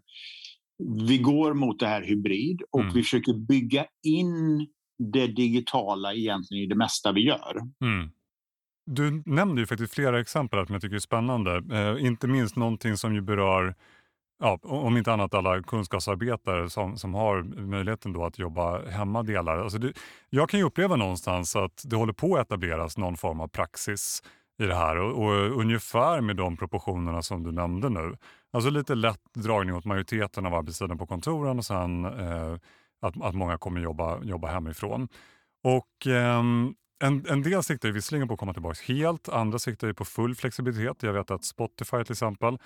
[1.09, 2.95] vi går mot det här hybrid och mm.
[2.95, 4.67] vi försöker bygga in
[5.13, 7.57] det digitala egentligen i det mesta vi gör.
[7.85, 8.11] Mm.
[8.87, 11.62] Du nämnde ju faktiskt flera exempel som jag tycker är spännande.
[11.72, 13.75] Eh, inte minst någonting som ju berör,
[14.38, 19.59] ja, om inte annat alla kunskapsarbetare som, som har möjligheten då att jobba hemma delar.
[19.59, 19.92] Alltså det,
[20.31, 24.22] jag kan ju uppleva någonstans att det håller på att etableras någon form av praxis
[24.62, 28.16] i det här och, och ungefär med de proportionerna som du nämnde nu.
[28.53, 32.55] Alltså lite lätt dragning åt majoriteten av arbetstiden på kontoren och sen eh,
[33.01, 35.09] att, att många kommer jobba, jobba hemifrån.
[35.64, 36.42] Och eh,
[37.05, 40.05] en, en del siktar ju visserligen på att komma tillbaka helt, andra siktar ju på
[40.05, 41.03] full flexibilitet.
[41.03, 42.59] Jag vet att Spotify till exempel,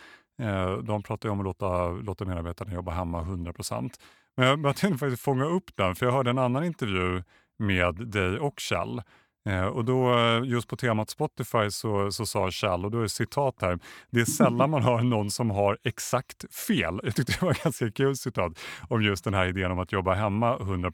[0.43, 3.91] eh, de pratar ju om att låta, låta medarbetarna jobba hemma 100%
[4.37, 7.23] Men jag, jag tänkte faktiskt fånga upp den, för jag hörde en annan intervju
[7.59, 9.03] med dig och Kjell
[9.49, 13.03] Eh, och då, eh, just på temat Spotify så, så sa Kjell, och då är
[13.03, 13.79] det citat här,
[14.11, 17.01] det är sällan man hör någon som har exakt fel.
[17.03, 18.53] Jag tyckte det var ett ganska kul citat
[18.89, 20.91] om just den här idén om att jobba hemma 100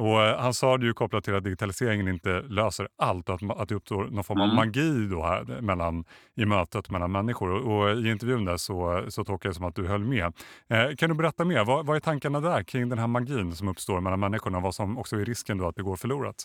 [0.00, 3.60] och eh, han sa det ju kopplat till att digitaliseringen inte löser allt och att,
[3.60, 4.56] att det uppstår någon form av mm.
[4.56, 6.04] magi då här mellan,
[6.36, 7.50] i mötet mellan människor.
[7.50, 10.32] Och, och i intervjun där så, så tolkar jag som att du höll med.
[10.70, 11.64] Eh, kan du berätta mer?
[11.64, 14.60] Vad, vad är tankarna där kring den här magin som uppstår mellan människorna?
[14.60, 16.36] Vad som också är risken då att det går förlorat?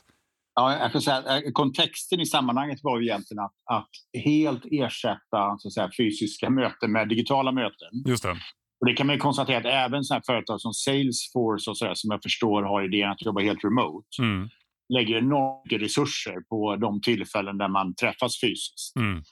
[0.56, 3.89] Ja, jag kan säga, eh, kontexten i sammanhanget var ju egentligen att, att
[4.24, 7.89] helt ersätta så att säga, fysiska möten med digitala möten.
[8.06, 8.36] Just det.
[8.80, 12.12] Och det kan man konstatera att även sådana företag som Salesforce och så där, som
[12.12, 14.50] jag förstår har idén att jobba helt remote mm.
[14.94, 18.96] lägger enormt mycket resurser på de tillfällen där man träffas fysiskt.
[19.00, 19.24] Mm.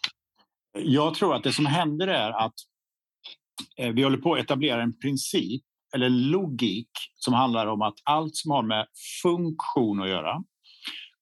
[0.77, 2.53] Jag tror att det som händer är att
[3.79, 5.63] eh, vi håller på att etablera en princip
[5.95, 8.87] eller logik som handlar om att allt som har med
[9.23, 10.43] funktion att göra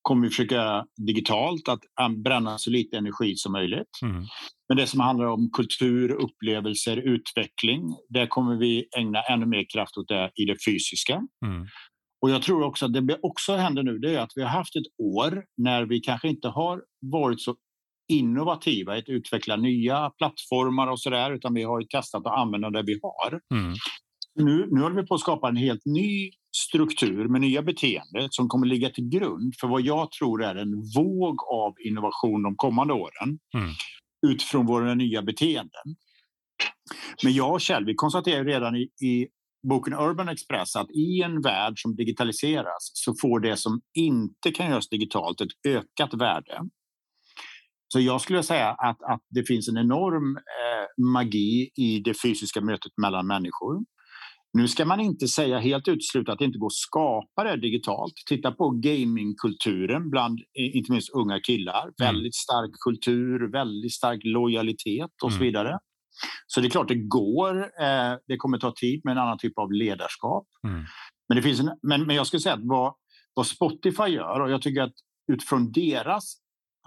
[0.01, 1.81] kommer vi försöka digitalt att
[2.23, 3.89] bränna så lite energi som möjligt.
[4.03, 4.23] Mm.
[4.69, 9.97] Men det som handlar om kultur, upplevelser, utveckling, där kommer vi ägna ännu mer kraft
[9.97, 11.13] åt det i det fysiska.
[11.45, 11.67] Mm.
[12.21, 14.75] Och jag tror också att det också händer nu, det är att vi har haft
[14.75, 17.55] ett år när vi kanske inte har varit så
[18.11, 22.69] innovativa i att utveckla nya plattformar och så där, utan vi har testat att använda
[22.69, 23.41] det vi har.
[23.53, 23.73] Mm.
[24.35, 28.47] Nu, nu håller vi på att skapa en helt ny struktur med nya beteenden som
[28.47, 32.93] kommer ligga till grund för vad jag tror är en våg av innovation de kommande
[32.93, 33.69] åren mm.
[34.27, 35.95] utifrån våra nya beteenden.
[37.23, 39.27] Men jag och Kjell, vi konstaterar redan i, i
[39.67, 44.69] boken Urban Express att i en värld som digitaliseras så får det som inte kan
[44.69, 46.59] göras digitalt ett ökat värde.
[47.87, 52.61] Så jag skulle säga att, att det finns en enorm eh, magi i det fysiska
[52.61, 53.85] mötet mellan människor.
[54.53, 58.13] Nu ska man inte säga helt uteslutet att det inte går att skapa det digitalt.
[58.29, 61.81] Titta på gamingkulturen bland inte minst unga killar.
[61.83, 61.93] Mm.
[61.97, 65.45] Väldigt stark kultur, väldigt stark lojalitet och så mm.
[65.45, 65.79] vidare.
[66.47, 67.59] Så det är klart det går.
[67.59, 70.47] Eh, det kommer ta tid med en annan typ av ledarskap.
[70.67, 70.85] Mm.
[71.27, 72.93] Men, det finns en, men, men jag skulle säga att vad,
[73.33, 74.93] vad Spotify gör och jag tycker att
[75.31, 76.37] utifrån deras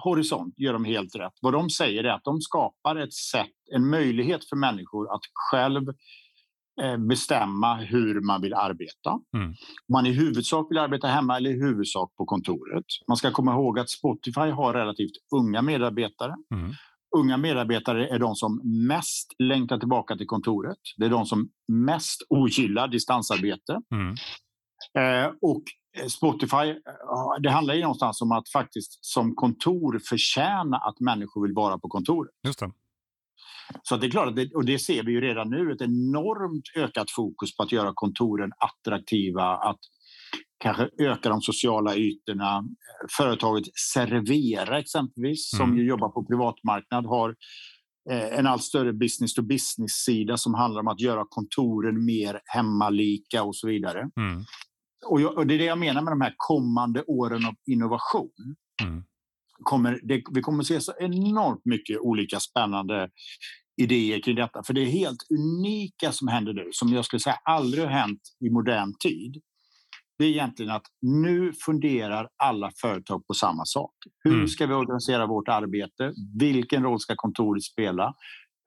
[0.03, 1.33] horisont gör de helt rätt.
[1.41, 5.85] Vad de säger är att de skapar ett sätt, en möjlighet för människor att själv
[7.09, 9.21] bestämma hur man vill arbeta.
[9.37, 9.55] Mm.
[9.93, 12.85] Man i huvudsak vill arbeta hemma eller i huvudsak på kontoret.
[13.09, 16.35] Man ska komma ihåg att Spotify har relativt unga medarbetare.
[16.55, 16.73] Mm.
[17.17, 20.79] Unga medarbetare är de som mest längtar tillbaka till kontoret.
[20.97, 23.81] Det är de som mest ogillar distansarbete.
[23.95, 24.15] Mm.
[24.99, 25.63] Eh, och
[26.09, 26.75] Spotify,
[27.41, 31.89] det handlar ju någonstans om att faktiskt som kontor förtjäna att människor vill vara på
[31.89, 32.31] kontoret.
[32.47, 32.71] Just det.
[33.83, 37.57] Så det är klart, och det ser vi ju redan nu, ett enormt ökat fokus
[37.57, 39.79] på att göra kontoren attraktiva, att
[40.59, 42.65] kanske öka de sociala ytorna.
[43.17, 45.67] Företaget Servera exempelvis, mm.
[45.67, 47.35] som ju jobbar på privatmarknad, har
[48.11, 53.43] eh, en allt större business to business-sida som handlar om att göra kontoren mer hemmalika
[53.43, 53.99] och så vidare.
[54.01, 54.45] Mm.
[55.07, 58.57] Och, jag, och, Det är det jag menar med de här kommande åren av innovation.
[58.83, 59.05] Mm
[59.63, 63.09] kommer, det, vi kommer se så enormt mycket olika spännande
[63.83, 64.63] idéer kring detta.
[64.63, 68.21] För det är helt unika som händer nu, som jag skulle säga aldrig har hänt
[68.41, 69.43] i modern tid.
[70.19, 73.95] Det är egentligen att nu funderar alla företag på samma sak.
[74.25, 74.49] Hur mm.
[74.49, 76.13] ska vi organisera vårt arbete?
[76.39, 78.15] Vilken roll ska kontoret spela?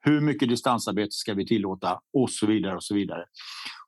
[0.06, 2.00] Hur mycket distansarbete ska vi tillåta?
[2.14, 2.76] Och så vidare.
[2.76, 3.26] Och så vidare.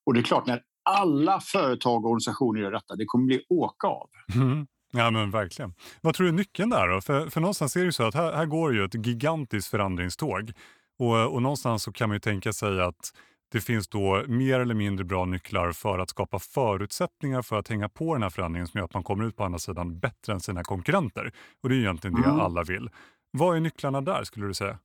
[0.05, 3.87] Och det är klart, när alla företag och organisationer gör detta, det kommer bli åka
[3.87, 4.09] av.
[4.35, 4.67] Mm.
[4.91, 5.73] Ja men verkligen.
[6.01, 7.01] Vad tror du är nyckeln där då?
[7.01, 10.51] För, för någonstans är det ju så att här, här går ju ett gigantiskt förändringståg.
[10.99, 13.13] Och, och någonstans så kan man ju tänka sig att
[13.51, 17.89] det finns då mer eller mindre bra nycklar för att skapa förutsättningar för att hänga
[17.89, 20.39] på den här förändringen som gör att man kommer ut på andra sidan bättre än
[20.39, 21.31] sina konkurrenter.
[21.63, 22.39] Och det är egentligen det mm.
[22.39, 22.89] alla vill.
[23.31, 24.79] Vad är nycklarna där skulle du säga?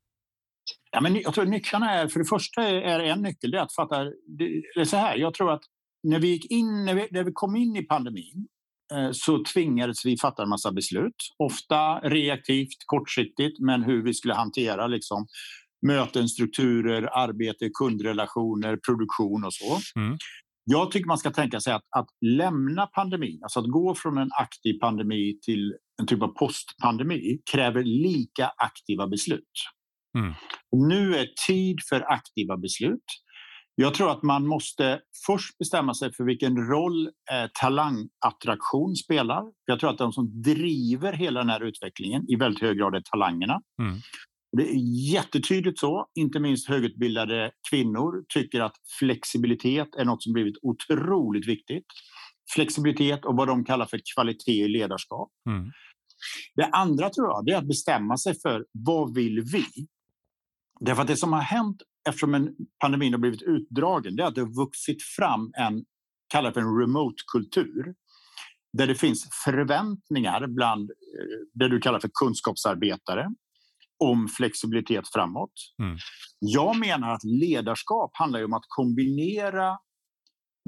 [0.91, 3.75] Ja, men jag tror nycklarna är, för det första är en nyckel, det är att
[3.75, 4.05] fatta,
[4.39, 5.63] det är så här, jag tror att
[6.03, 8.49] när vi gick in, när vi, när vi kom in i pandemin
[9.13, 11.17] så tvingades vi fatta en massa beslut.
[11.39, 15.27] Ofta reaktivt, kortsiktigt, men hur vi skulle hantera liksom,
[15.87, 20.01] möten, strukturer, arbete, kundrelationer, produktion och så.
[20.01, 20.19] Mm.
[20.65, 24.31] Jag tycker man ska tänka sig att, att lämna pandemin, alltså att gå från en
[24.41, 29.53] aktiv pandemi till en typ av postpandemi kräver lika aktiva beslut.
[30.19, 30.35] Mm.
[30.89, 33.05] Nu är tid för aktiva beslut.
[33.77, 39.43] Jag tror att man måste först bestämma sig för vilken roll eh, talangattraktion spelar.
[39.65, 43.01] Jag tror att de som driver hela den här utvecklingen i väldigt hög grad är
[43.01, 43.61] talangerna.
[43.83, 44.01] Mm.
[44.57, 44.77] Det är
[45.13, 46.07] jättetydligt så.
[46.15, 51.87] Inte minst högutbildade kvinnor tycker att flexibilitet är något som blivit otroligt viktigt.
[52.55, 55.31] Flexibilitet och vad de kallar för kvalitet i ledarskap.
[55.49, 55.71] Mm.
[56.55, 59.65] Det andra tror jag är att bestämma sig för vad vill vi?
[60.81, 64.35] Därför att det som har hänt eftersom en pandemin har blivit utdragen, det är att
[64.35, 65.85] det har vuxit fram en,
[66.29, 67.95] kallar för en remote-kultur.
[68.79, 70.97] där det finns förväntningar bland eh,
[71.55, 73.29] det du kallar för kunskapsarbetare
[74.05, 75.53] om flexibilitet framåt.
[75.83, 75.99] Mm.
[76.39, 79.79] Jag menar att ledarskap handlar om att kombinera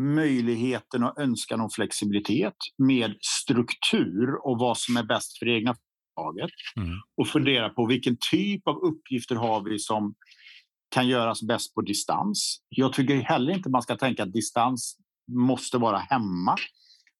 [0.00, 5.74] möjligheten och önskan om flexibilitet med struktur och vad som är bäst för det egna
[5.74, 6.50] företaget.
[6.76, 6.90] Mm.
[7.16, 10.14] Och fundera på vilken typ av uppgifter har vi som
[10.88, 12.60] kan göras bäst på distans.
[12.68, 14.96] Jag tycker heller inte man ska tänka att distans
[15.32, 16.56] måste vara hemma.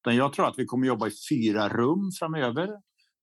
[0.04, 2.68] Jag tror att vi kommer jobba i fyra rum framöver.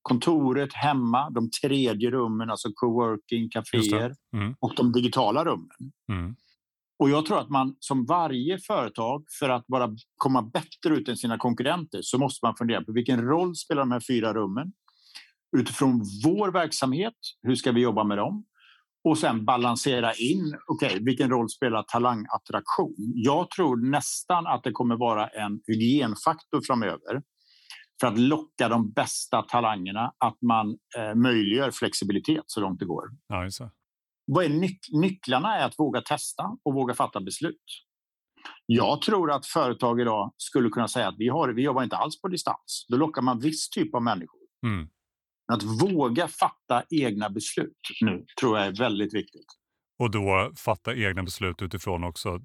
[0.01, 4.55] Kontoret, hemma, de tredje rummen, alltså coworking, kaféer mm.
[4.59, 5.91] och de digitala rummen.
[6.11, 6.35] Mm.
[6.99, 11.17] Och jag tror att man som varje företag, för att bara komma bättre ut än
[11.17, 14.73] sina konkurrenter, så måste man fundera på vilken roll spelar de här fyra rummen?
[15.57, 18.45] Utifrån vår verksamhet, hur ska vi jobba med dem?
[19.03, 22.95] Och sen balansera in, okay, vilken roll spelar talangattraktion?
[23.15, 27.21] Jag tror nästan att det kommer vara en hygienfaktor framöver
[27.99, 33.03] för att locka de bästa talangerna, att man eh, möjliggör flexibilitet så långt det går.
[33.27, 33.49] Ja,
[34.25, 37.63] Vad är nyc nycklarna är att våga testa och våga fatta beslut.
[38.65, 42.21] Jag tror att företag idag skulle kunna säga att vi, har, vi jobbar inte alls
[42.21, 42.85] på distans.
[42.89, 44.39] Då lockar man viss typ av människor.
[44.65, 44.89] Mm.
[45.47, 49.45] Att våga fatta egna beslut nu tror jag är väldigt viktigt.
[49.99, 52.39] Och då fatta egna beslut utifrån också,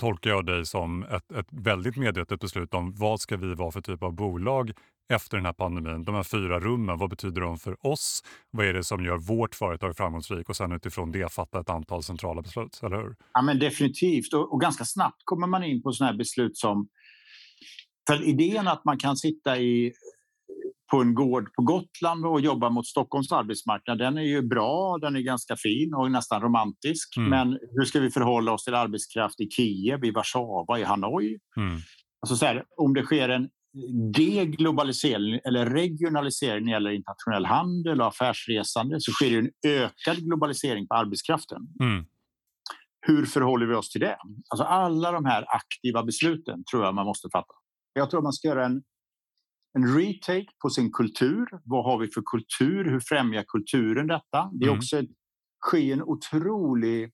[0.00, 3.80] tolkar jag dig som ett, ett väldigt medvetet beslut om vad ska vi vara för
[3.80, 4.72] typ av bolag
[5.12, 6.04] efter den här pandemin?
[6.04, 8.22] De här fyra rummen, vad betyder de för oss?
[8.50, 10.48] Vad är det som gör vårt företag framgångsrikt?
[10.48, 13.16] Och sen utifrån det fatta ett antal centrala beslut, eller hur?
[13.32, 14.32] Ja, men definitivt.
[14.34, 16.88] Och, och ganska snabbt kommer man in på sådana här beslut som
[18.06, 19.92] för idén att man kan sitta i
[20.92, 25.16] på en gård på Gotland och jobba mot Stockholms arbetsmarknad, den är ju bra, den
[25.16, 27.16] är ganska fin och nästan romantisk.
[27.16, 27.30] Mm.
[27.30, 31.38] Men hur ska vi förhålla oss till arbetskraft i Kiev, i Warszawa, i Hanoi?
[31.56, 31.78] Mm.
[32.20, 33.48] Alltså så här, om det sker en
[34.14, 40.16] deglobalisering eller regionalisering när det gäller internationell handel och affärsresande så sker det en ökad
[40.16, 41.62] globalisering på arbetskraften.
[41.80, 42.04] Mm.
[43.06, 44.16] Hur förhåller vi oss till det?
[44.50, 47.54] Alltså alla de här aktiva besluten tror jag man måste fatta.
[47.92, 48.82] Jag tror man ska göra en
[49.74, 51.48] en retake på sin kultur.
[51.64, 52.84] Vad har vi för kultur?
[52.84, 54.50] Hur främjar kulturen detta?
[54.52, 54.78] Det är mm.
[54.78, 55.02] också
[55.66, 57.10] sker en otrolig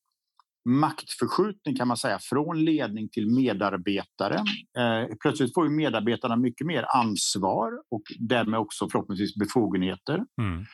[0.69, 4.35] maktförskjutning kan man säga från ledning till medarbetare.
[4.79, 10.15] Eh, plötsligt får ju medarbetarna mycket mer ansvar och därmed också förhoppningsvis befogenheter.
[10.15, 10.65] Mm.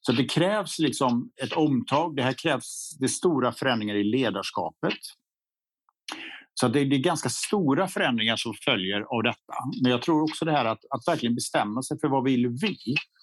[0.00, 2.16] Så det krävs liksom ett omtag.
[2.16, 4.98] Det här krävs det stora förändringar i ledarskapet.
[6.60, 9.54] Så det, är ganska stora förändringar som följer av detta.
[9.82, 12.76] Men jag tror också det här att, att verkligen bestämma sig för vad vill vi?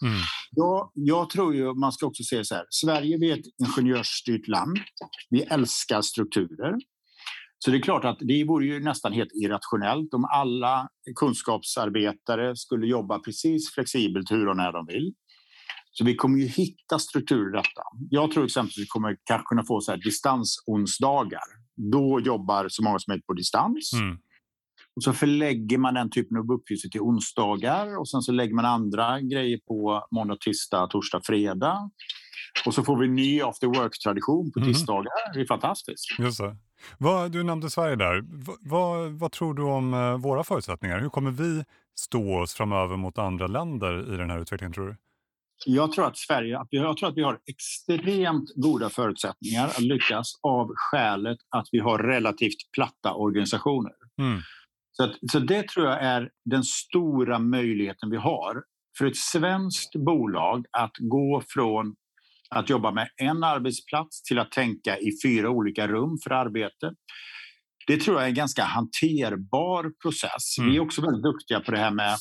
[0.05, 0.19] Mm.
[0.51, 2.65] Jag, jag tror ju man ska också se så här.
[2.69, 4.77] Sverige är ett ingenjörsstyrt land.
[5.29, 6.75] Vi älskar strukturer.
[7.59, 12.87] Så det är klart att det vore ju nästan helt irrationellt om alla kunskapsarbetare skulle
[12.87, 15.13] jobba precis flexibelt hur och när de vill.
[15.91, 17.81] Så vi kommer ju hitta strukturer i detta.
[18.09, 21.60] Jag tror exempelvis att vi kommer kanske kunna få så här distansonsdagar
[21.91, 23.93] då jobbar så många som möjligt på distans.
[23.93, 24.17] Mm.
[24.95, 28.65] Och så förlägger man den typen av uppgifter till onsdagar och sen så lägger man
[28.65, 31.91] andra grejer på måndag, tisdag, torsdag, fredag.
[32.65, 34.73] Och så får vi en ny after work-tradition på mm.
[34.73, 35.33] tisdagar.
[35.33, 36.19] Det är fantastiskt.
[36.19, 36.57] Just det.
[36.97, 38.23] Vad, du nämnde Sverige där.
[38.27, 40.99] Vad, vad, vad, tror du om eh, våra förutsättningar?
[40.99, 41.63] Hur kommer vi
[41.99, 44.95] stå oss framöver mot andra länder i den här utvecklingen tror du?
[45.65, 50.71] Jag tror att Sverige jag tror att vi har extremt goda förutsättningar att lyckas av
[50.75, 53.93] skälet att vi har relativt platta organisationer.
[54.21, 54.41] Mm.
[54.91, 58.63] Så, att, så det tror jag är den stora möjligheten vi har
[58.97, 61.95] för ett svenskt bolag att gå från
[62.49, 66.93] att jobba med en arbetsplats till att tänka i fyra olika rum för arbete.
[67.87, 70.57] Det tror jag är en ganska hanterbar process.
[70.57, 70.71] Mm.
[70.71, 72.17] Vi är också väldigt duktiga på det här med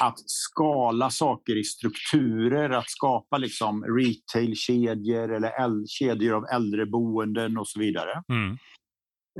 [0.00, 7.80] att skala saker i strukturer, att skapa liksom retailkedjor eller kedjor av äldreboenden och så
[7.80, 8.22] vidare.
[8.28, 8.58] Mm.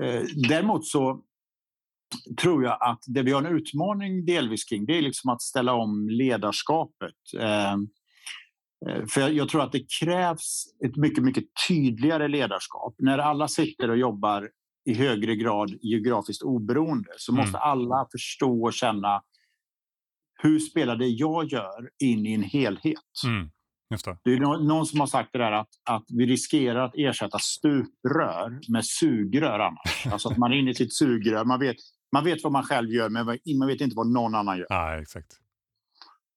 [0.03, 1.23] Eh, däremot så
[2.41, 5.73] tror jag att det vi har en utmaning delvis kring det är liksom att ställa
[5.75, 7.15] om ledarskapet.
[7.39, 7.73] Eh,
[8.89, 12.95] eh, för jag tror att det krävs ett mycket, mycket tydligare ledarskap.
[12.99, 14.51] När alla sitter och jobbar
[14.87, 17.61] i högre grad geografiskt oberoende så måste mm.
[17.63, 19.23] alla förstå och känna
[20.43, 23.03] hur spelar det jag gör in i en helhet?
[23.27, 23.51] Mm,
[24.05, 24.19] det.
[24.25, 24.33] det.
[24.33, 28.87] är någon som har sagt det där att, att vi riskerar att ersätta stuprör med
[28.87, 30.07] sugrör annars.
[30.13, 31.45] Alltså att man är inne i sitt sugrör.
[31.45, 31.77] Man vet,
[32.13, 33.27] man vet vad man själv gör, men
[33.59, 34.67] man vet inte vad någon annan gör.
[34.69, 35.33] Ja, exakt.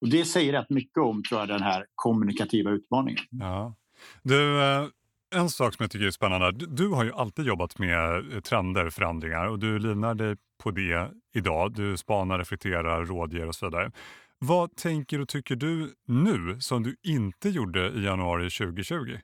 [0.02, 3.24] Och det säger rätt mycket om tror jag, den här kommunikativa utmaningen.
[3.30, 3.76] Ja.
[4.24, 4.88] Du, eh,
[5.36, 6.52] en sak som jag tycker är spännande.
[6.52, 10.72] Du, du har ju alltid jobbat med eh, trender, förändringar och du livnär dig på
[10.72, 11.74] det idag.
[11.74, 13.92] Du spanar, reflekterar, rådger och så vidare.
[14.40, 19.18] Vad tänker och tycker du nu som du inte gjorde i januari 2020?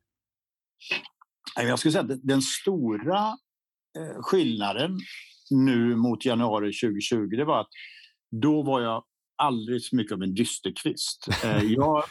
[1.56, 3.28] Jag skulle säga att den stora
[3.98, 5.00] eh, skillnaden
[5.50, 7.70] nu mot januari 2020 det var att
[8.32, 9.04] då var jag
[9.38, 11.28] aldrig så mycket av en dysterkvist.
[11.44, 12.04] Eh, jag,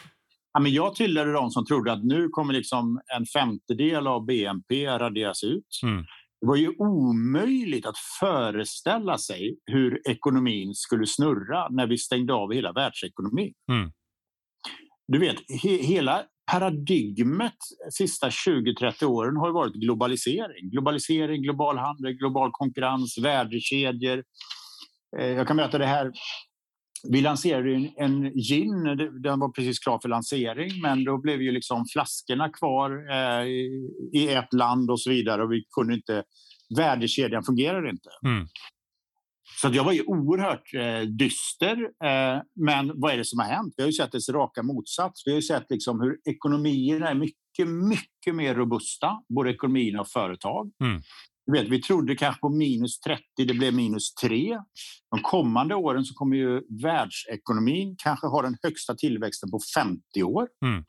[0.55, 4.87] ja, men jag tillhörde de som trodde att nu kommer liksom en femtedel av BNP
[4.87, 5.79] raderas ut.
[5.83, 6.05] Mm.
[6.41, 12.53] Det var ju omöjligt att föreställa sig hur ekonomin skulle snurra när vi stängde av
[12.53, 13.53] hela världsekonomin.
[13.71, 13.91] Mm.
[15.07, 17.53] Du vet, he hela paradigmet
[17.85, 20.69] de sista 20-30 åren har varit globalisering.
[20.71, 24.23] Globalisering, global handel, global konkurrens, värdekedjor.
[25.19, 26.11] Eh, jag kan berätta det här.
[27.09, 28.83] Vi lanserade en, gin,
[29.23, 33.45] den var precis klar för lansering men då blev ju liksom flaskorna kvar eh,
[34.13, 36.23] i ett land och så vidare och vi kunde inte,
[36.77, 38.09] värdekedjan fungerade inte.
[38.25, 38.47] Mm.
[39.61, 41.77] Så jag var ju oerhört eh, dyster.
[41.81, 43.73] Eh, men vad är det som har hänt?
[43.77, 45.23] Vi har ju sett dess raka motsats.
[45.25, 50.07] Vi har ju sett liksom hur ekonomierna är mycket, mycket mer robusta, både ekonomierna och
[50.07, 50.71] företag.
[50.83, 51.01] Mm.
[51.51, 54.59] Vet, vi trodde kanske på minus 30, det blev minus 3.
[55.11, 60.47] De kommande åren så kommer ju världsekonomin kanske ha den högsta tillväxten på 50 år.
[60.65, 60.83] Mm.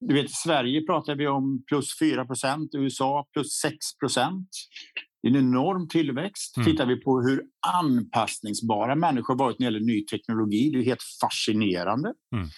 [0.00, 3.76] Du vet, I Sverige pratar vi om plus 4% USA plus 6
[5.22, 6.56] det är en enorm tillväxt.
[6.56, 6.66] Mm.
[6.66, 7.42] Tittar vi på hur
[7.76, 12.12] anpassningsbara människor varit när det gäller ny teknologi, det är helt fascinerande.
[12.36, 12.48] Mm.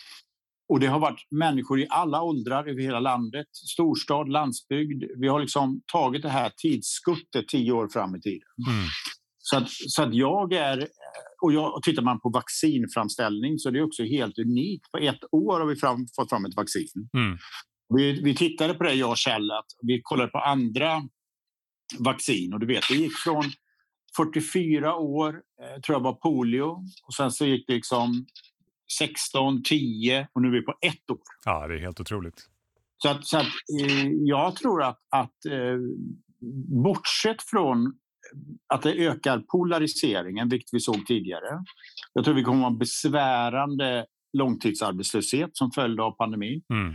[0.68, 5.04] Och det har varit människor i alla åldrar över hela landet, storstad, landsbygd.
[5.16, 8.48] Vi har liksom tagit det här tidsskuttet tio år fram i tiden.
[8.68, 8.84] Mm.
[9.38, 10.88] Så, att, så att jag är...
[11.42, 14.90] Och, jag, tittar man på vaccinframställning så är det också helt unikt.
[14.92, 17.08] På ett år har vi fram, fått fram ett vaccin.
[17.16, 17.38] Mm.
[17.96, 21.02] Vi, vi tittade på det, jag och Kjell, att vi kollade på andra
[21.98, 22.52] vaccin.
[22.52, 23.44] Och du vet, det gick från
[24.16, 25.28] 44 år,
[25.62, 28.26] eh, tror jag var polio, och sen så gick det liksom
[28.98, 31.18] 16, 10 och nu är vi på ett år.
[31.44, 32.48] Ja, det är helt otroligt.
[33.02, 33.46] Så, att, så att,
[33.80, 35.78] eh, jag tror att, att eh,
[36.84, 37.98] bortsett från
[38.66, 41.64] att det ökar polariseringen, vilket vi såg tidigare.
[42.12, 46.62] Jag tror vi kommer att ha besvärande långtidsarbetslöshet som följd av pandemin.
[46.72, 46.94] Mm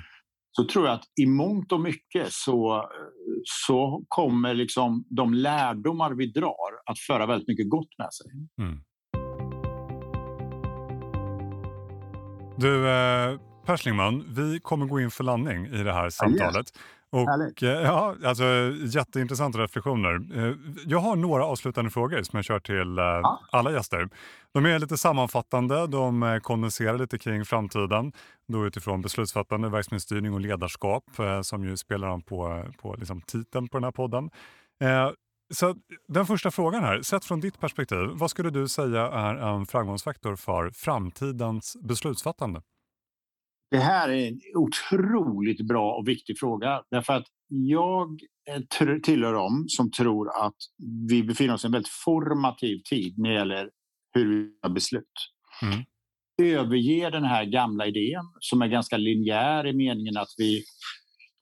[0.56, 2.90] så tror jag att i mångt och mycket så,
[3.44, 8.28] så kommer liksom de lärdomar vi drar att föra väldigt mycket gott med sig.
[8.62, 8.84] Mm.
[12.58, 16.66] Du, eh, Perslingman, vi kommer gå in för landning i det här samtalet.
[17.14, 18.44] Och, eh, ja, alltså,
[18.86, 20.22] jätteintressanta reflektioner.
[20.36, 23.40] Eh, jag har några avslutande frågor som jag kör till eh, ja.
[23.52, 24.10] alla gäster.
[24.54, 28.12] De är lite sammanfattande, de kondenserar lite kring framtiden
[28.48, 31.04] då utifrån beslutsfattande, verksamhetsstyrning och ledarskap
[31.42, 34.30] som ju spelar an på, på liksom titeln på den här podden.
[35.54, 35.76] Så
[36.08, 40.36] den första frågan här, sett från ditt perspektiv, vad skulle du säga är en framgångsfaktor
[40.36, 42.62] för framtidens beslutsfattande?
[43.72, 48.20] Det här är en otroligt bra och viktig fråga därför att jag
[49.04, 50.56] tillhör dem som tror att
[51.10, 53.70] vi befinner oss i en väldigt formativ tid när det gäller
[54.14, 55.04] hur vi tar beslut.
[55.62, 55.84] Mm.
[56.42, 60.64] Överge den här gamla idén som är ganska linjär i meningen att vi,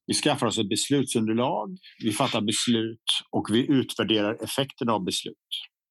[0.08, 5.36] vi skaffar oss ett beslutsunderlag, vi fattar beslut och vi utvärderar effekten av beslut.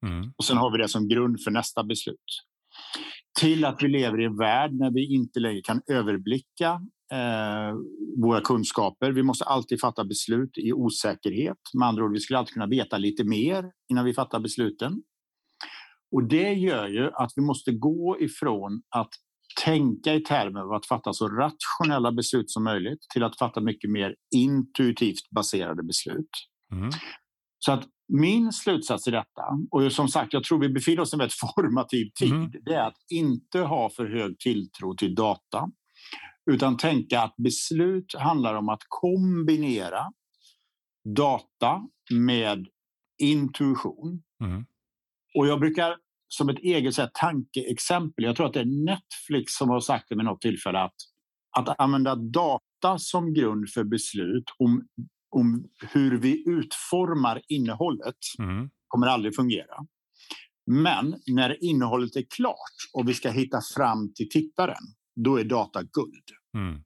[0.06, 0.32] Mm.
[0.36, 2.44] Och sen har vi det som grund för nästa beslut
[3.38, 6.80] till att vi lever i en värld när vi inte längre kan överblicka
[7.12, 7.74] eh,
[8.22, 9.12] våra kunskaper.
[9.12, 11.58] Vi måste alltid fatta beslut i osäkerhet.
[11.74, 15.02] Med andra ord, vi skulle alltid kunna veta lite mer innan vi fattar besluten.
[16.12, 19.11] Och det gör ju att vi måste gå ifrån att
[19.64, 23.90] tänka i termer av att fatta så rationella beslut som möjligt till att fatta mycket
[23.90, 26.30] mer intuitivt baserade beslut.
[26.72, 26.90] Mm.
[27.58, 31.14] Så att min slutsats i detta, och som sagt, jag tror vi befinner oss i
[31.14, 32.50] en väldigt formativ tid, mm.
[32.64, 35.70] det är att inte ha för hög tilltro till data,
[36.50, 40.12] utan tänka att beslut handlar om att kombinera
[41.16, 42.66] data med
[43.18, 44.22] intuition.
[44.44, 44.64] Mm.
[45.34, 45.96] Och jag brukar
[46.33, 50.09] som ett eget så här, tankeexempel, jag tror att det är Netflix som har sagt
[50.09, 50.95] det vid något tillfälle att,
[51.59, 54.87] att använda data som grund för beslut om
[55.31, 58.70] om hur vi utformar innehållet mm.
[58.89, 59.76] kommer aldrig fungera.
[60.66, 64.83] Men när innehållet är klart och vi ska hitta fram till tittaren,
[65.24, 66.24] då är data guld.
[66.57, 66.83] Mm.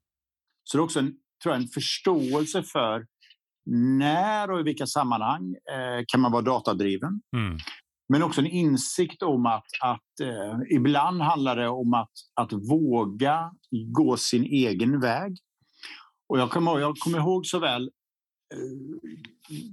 [0.65, 3.07] Så det är också en, tror jag, en förståelse för
[4.01, 7.21] när och i vilka sammanhang eh, kan man vara datadriven.
[7.37, 7.59] Mm.
[8.09, 13.51] Men också en insikt om att, att eh, ibland handlar det om att, att våga
[13.97, 15.37] gå sin egen väg.
[16.29, 17.91] Och jag kommer, jag kommer ihåg så väl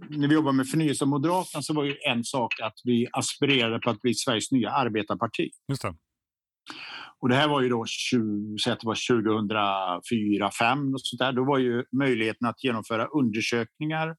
[0.09, 3.79] när vi jobbade med förnyelse av Moderaterna så var ju en sak att vi aspirerade
[3.79, 5.49] på att bli Sveriges nya arbetarparti.
[5.67, 5.95] Just det.
[7.19, 10.01] Och det här var ju då 20, så det var 2004,
[10.49, 11.33] 2005 och sånt där.
[11.33, 14.15] Då var ju möjligheten att genomföra undersökningar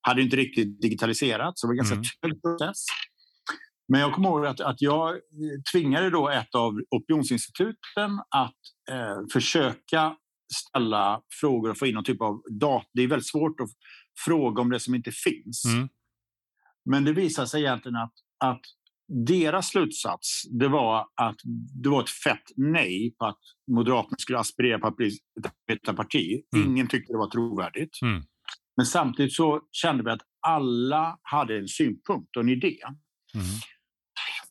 [0.00, 2.40] hade inte riktigt digitaliserats, så det var en ganska mm.
[2.40, 2.84] process.
[3.88, 5.20] Men jag kommer ihåg att, att jag
[5.72, 8.58] tvingade då ett av opinionsinstituten att
[8.90, 10.16] eh, försöka
[10.54, 12.86] ställa frågor och få in någon typ av data.
[12.94, 13.70] Det är väldigt svårt att
[14.24, 15.64] fråga om det som inte finns.
[15.64, 15.88] Mm.
[16.90, 18.12] Men det visade sig egentligen att,
[18.44, 18.60] att
[19.26, 21.36] deras slutsats det var att
[21.82, 23.38] det var ett fett nej på att
[23.70, 25.10] Moderaterna skulle aspirera på att bli
[25.72, 26.42] ett parti.
[26.56, 26.70] Mm.
[26.70, 28.02] Ingen tyckte det var trovärdigt.
[28.02, 28.22] Mm.
[28.76, 32.78] Men samtidigt så kände vi att alla hade en synpunkt och en idé.
[33.34, 33.46] Mm.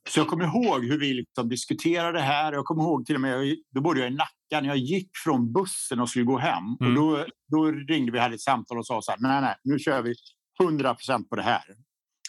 [0.10, 2.54] Så jag kommer ihåg hur vi liksom diskuterade det här.
[2.54, 5.54] Jag kommer ihåg till och med, då bodde jag i Nacka, när jag gick från
[5.54, 6.76] bussen och skulle gå hem.
[6.80, 6.96] Och mm.
[6.96, 10.02] då, då ringde vi, hade ett samtal och sa så här, nej, nej, nu kör
[10.02, 10.16] vi
[10.62, 11.64] 100 procent på det här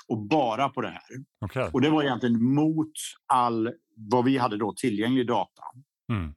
[0.09, 1.03] och bara på det här.
[1.45, 1.71] Okay.
[1.73, 2.93] Och det var egentligen mot
[3.27, 5.63] all vad vi hade då tillgänglig data.
[6.13, 6.35] Mm.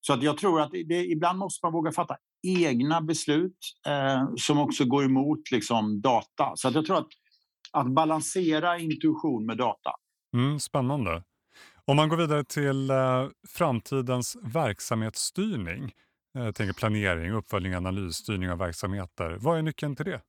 [0.00, 4.58] Så att jag tror att det, ibland måste man våga fatta egna beslut eh, som
[4.58, 6.52] också går emot liksom, data.
[6.54, 7.08] Så att jag tror att,
[7.72, 9.90] att balansera intuition med data.
[10.36, 11.22] Mm, spännande.
[11.84, 15.92] Om man går vidare till eh, framtidens verksamhetsstyrning,
[16.38, 19.36] eh, tänker planering, uppföljning, analys, styrning av verksamheter.
[19.40, 20.20] Vad är nyckeln till det?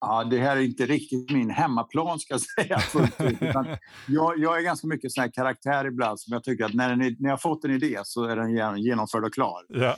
[0.00, 2.78] Ja, det här är inte riktigt min hemmaplan ska jag säga.
[4.06, 7.16] jag, jag är ganska mycket sån här karaktär ibland som jag tycker att när, ni,
[7.18, 9.64] när jag fått en idé så är den genomförd och klar.
[9.68, 9.96] Ja.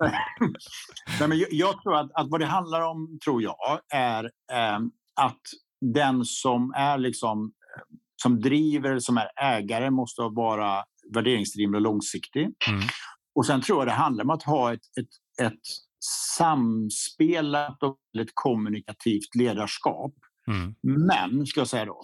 [1.20, 4.78] Nej, men jag, jag, tror att, att vad det handlar om, tror jag, är eh,
[5.14, 5.42] att
[5.80, 7.52] den som är liksom
[8.22, 12.42] som driver, som är ägare, måste vara värderingsdriven och långsiktig.
[12.42, 12.80] Mm.
[13.34, 15.60] Och sen tror jag det handlar om att ha ett, ett, ett
[16.36, 20.14] samspelat och ett kommunikativt ledarskap.
[20.48, 20.74] Mm.
[20.82, 22.02] Men, ska jag säga då,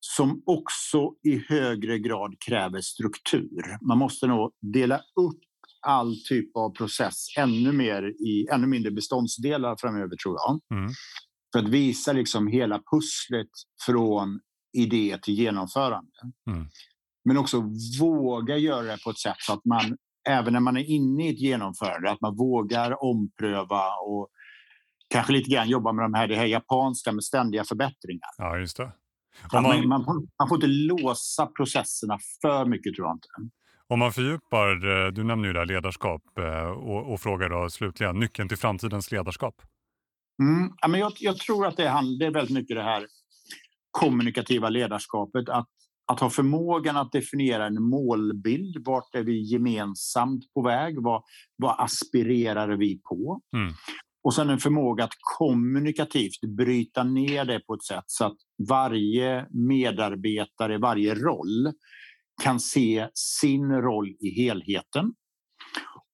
[0.00, 3.78] som också i högre grad kräver struktur.
[3.88, 5.40] Man måste nog dela upp
[5.86, 10.78] all typ av process ännu mer i ännu mindre beståndsdelar framöver tror jag.
[10.78, 10.92] Mm.
[11.52, 13.50] För att visa liksom hela pusslet
[13.86, 14.40] från
[14.72, 16.10] idé till genomförande.
[16.50, 16.68] Mm.
[17.24, 17.64] Men också
[18.00, 19.96] våga göra det på ett sätt så att man
[20.28, 24.28] även när man är inne i ett genomförande, att man vågar ompröva och
[25.08, 28.28] kanske lite grann jobba med de här, det här japanska med ständiga förbättringar.
[28.38, 28.92] Ja, just det.
[29.52, 29.62] Man...
[29.62, 33.28] Man, man, får, man, får, inte låsa processerna för mycket tror jag inte.
[33.88, 37.70] Om man fördjupar, eh, du nämner ju det här ledarskap eh, och, och frågar då
[37.70, 39.62] slutligen nyckeln till framtidens ledarskap.
[40.42, 43.06] Mm, ja, men jag, jag tror att det är, det är väldigt mycket det här
[43.90, 45.48] kommunikativa ledarskapet.
[45.48, 45.68] Att
[46.10, 48.76] att ha förmågan att definiera en målbild.
[48.86, 51.02] Vart är vi gemensamt på väg?
[51.02, 51.22] Vad,
[51.56, 53.40] vad aspirerar vi på?
[53.56, 53.72] Mm.
[54.22, 58.36] Och sen en förmåga att kommunikativt bryta ner det på ett sätt så att
[58.68, 61.72] varje medarbetare, varje roll
[62.42, 65.12] kan se sin roll i helheten.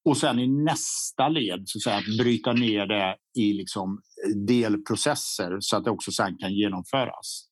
[0.04, 4.00] Och sen i nästa led så att, säga, att bryta ner det i liksom
[4.46, 7.48] delprocesser så att det också sen kan genomföras.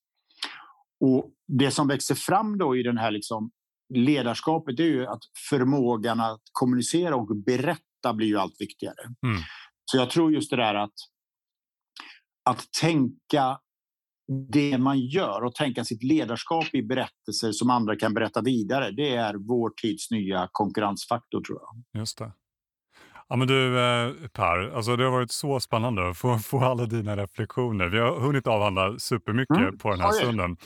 [0.99, 3.51] Och det som växer fram då i den här liksom
[3.93, 9.05] ledarskapet är ju att förmågan att kommunicera och berätta blir ju allt viktigare.
[9.05, 9.41] Mm.
[9.85, 10.93] Så jag tror just det där att,
[12.49, 13.59] att tänka
[14.51, 18.91] det man gör och tänka sitt ledarskap i berättelser som andra kan berätta vidare.
[18.91, 22.01] Det är vår tids nya konkurrensfaktor tror jag.
[22.01, 22.33] Just det.
[23.29, 26.85] Ja, men du eh, Per, alltså det har varit så spännande att få, få alla
[26.85, 27.87] dina reflektioner.
[27.87, 29.77] Vi har hunnit avhandla supermycket mm.
[29.77, 30.57] på den här stunden.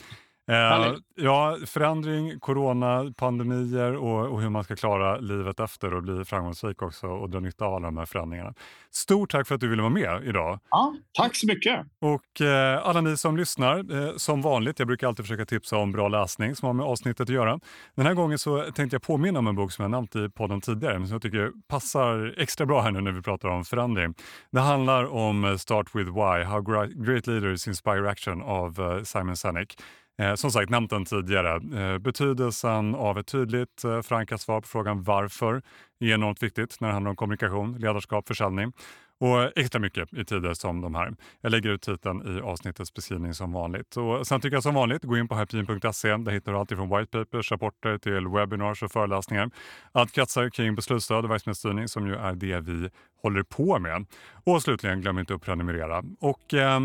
[0.48, 6.24] Eh, ja, förändring, corona, pandemier och, och, hur man ska klara livet efter och bli
[6.24, 8.54] framgångsrik också och dra nytta av alla de här förändringarna.
[8.90, 10.58] Stort tack för att du ville vara med idag.
[10.70, 11.86] Ja, tack så mycket.
[12.00, 15.92] Och eh, alla ni som lyssnar, eh, som vanligt, jag brukar alltid försöka tipsa om
[15.92, 17.60] bra läsning som har med avsnittet att göra.
[17.94, 20.60] Den här gången så tänkte jag påminna om en bok som jag nämnt i podden
[20.60, 24.14] tidigare, men som jag tycker passar extra bra här nu när vi pratar om förändring.
[24.50, 26.60] Det handlar om Start with Why, How
[26.94, 29.76] Great Leaders Inspire Action av eh, Simon Sinek.
[30.18, 31.82] Eh, som sagt, nämnt den tidigare.
[31.82, 35.62] Eh, betydelsen av ett tydligt eh, förankrat svar på frågan varför
[36.00, 38.72] är enormt viktigt när det handlar om kommunikation, ledarskap, försäljning
[39.20, 41.14] och extra mycket i tider som de här.
[41.40, 43.96] Jag lägger ut titeln i avsnittets beskrivning som vanligt.
[43.96, 46.16] Och sen tycker jag som vanligt, gå in på hypin.se.
[46.16, 49.50] Där hittar du allt från white papers, rapporter till webinars och föreläsningar.
[49.92, 52.90] Allt kretsar kring beslutsstöd och verksamhetsstyrning som ju är det vi
[53.22, 54.06] håller på med.
[54.44, 56.02] Och slutligen, glöm inte att prenumerera.
[56.20, 56.80] Och, eh,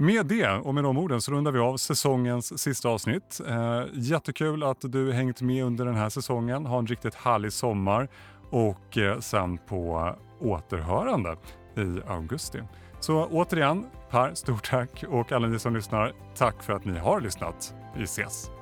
[0.00, 3.40] med det och med de orden så rundar vi av säsongens sista avsnitt.
[3.48, 6.66] Eh, jättekul att du hängt med under den här säsongen.
[6.66, 8.08] Ha en riktigt härlig sommar
[8.50, 11.36] och eh, sen på återhörande
[11.76, 12.62] i augusti.
[13.00, 17.20] Så återigen, Per, stort tack och alla ni som lyssnar, tack för att ni har
[17.20, 17.74] lyssnat.
[17.96, 18.57] Vi ses!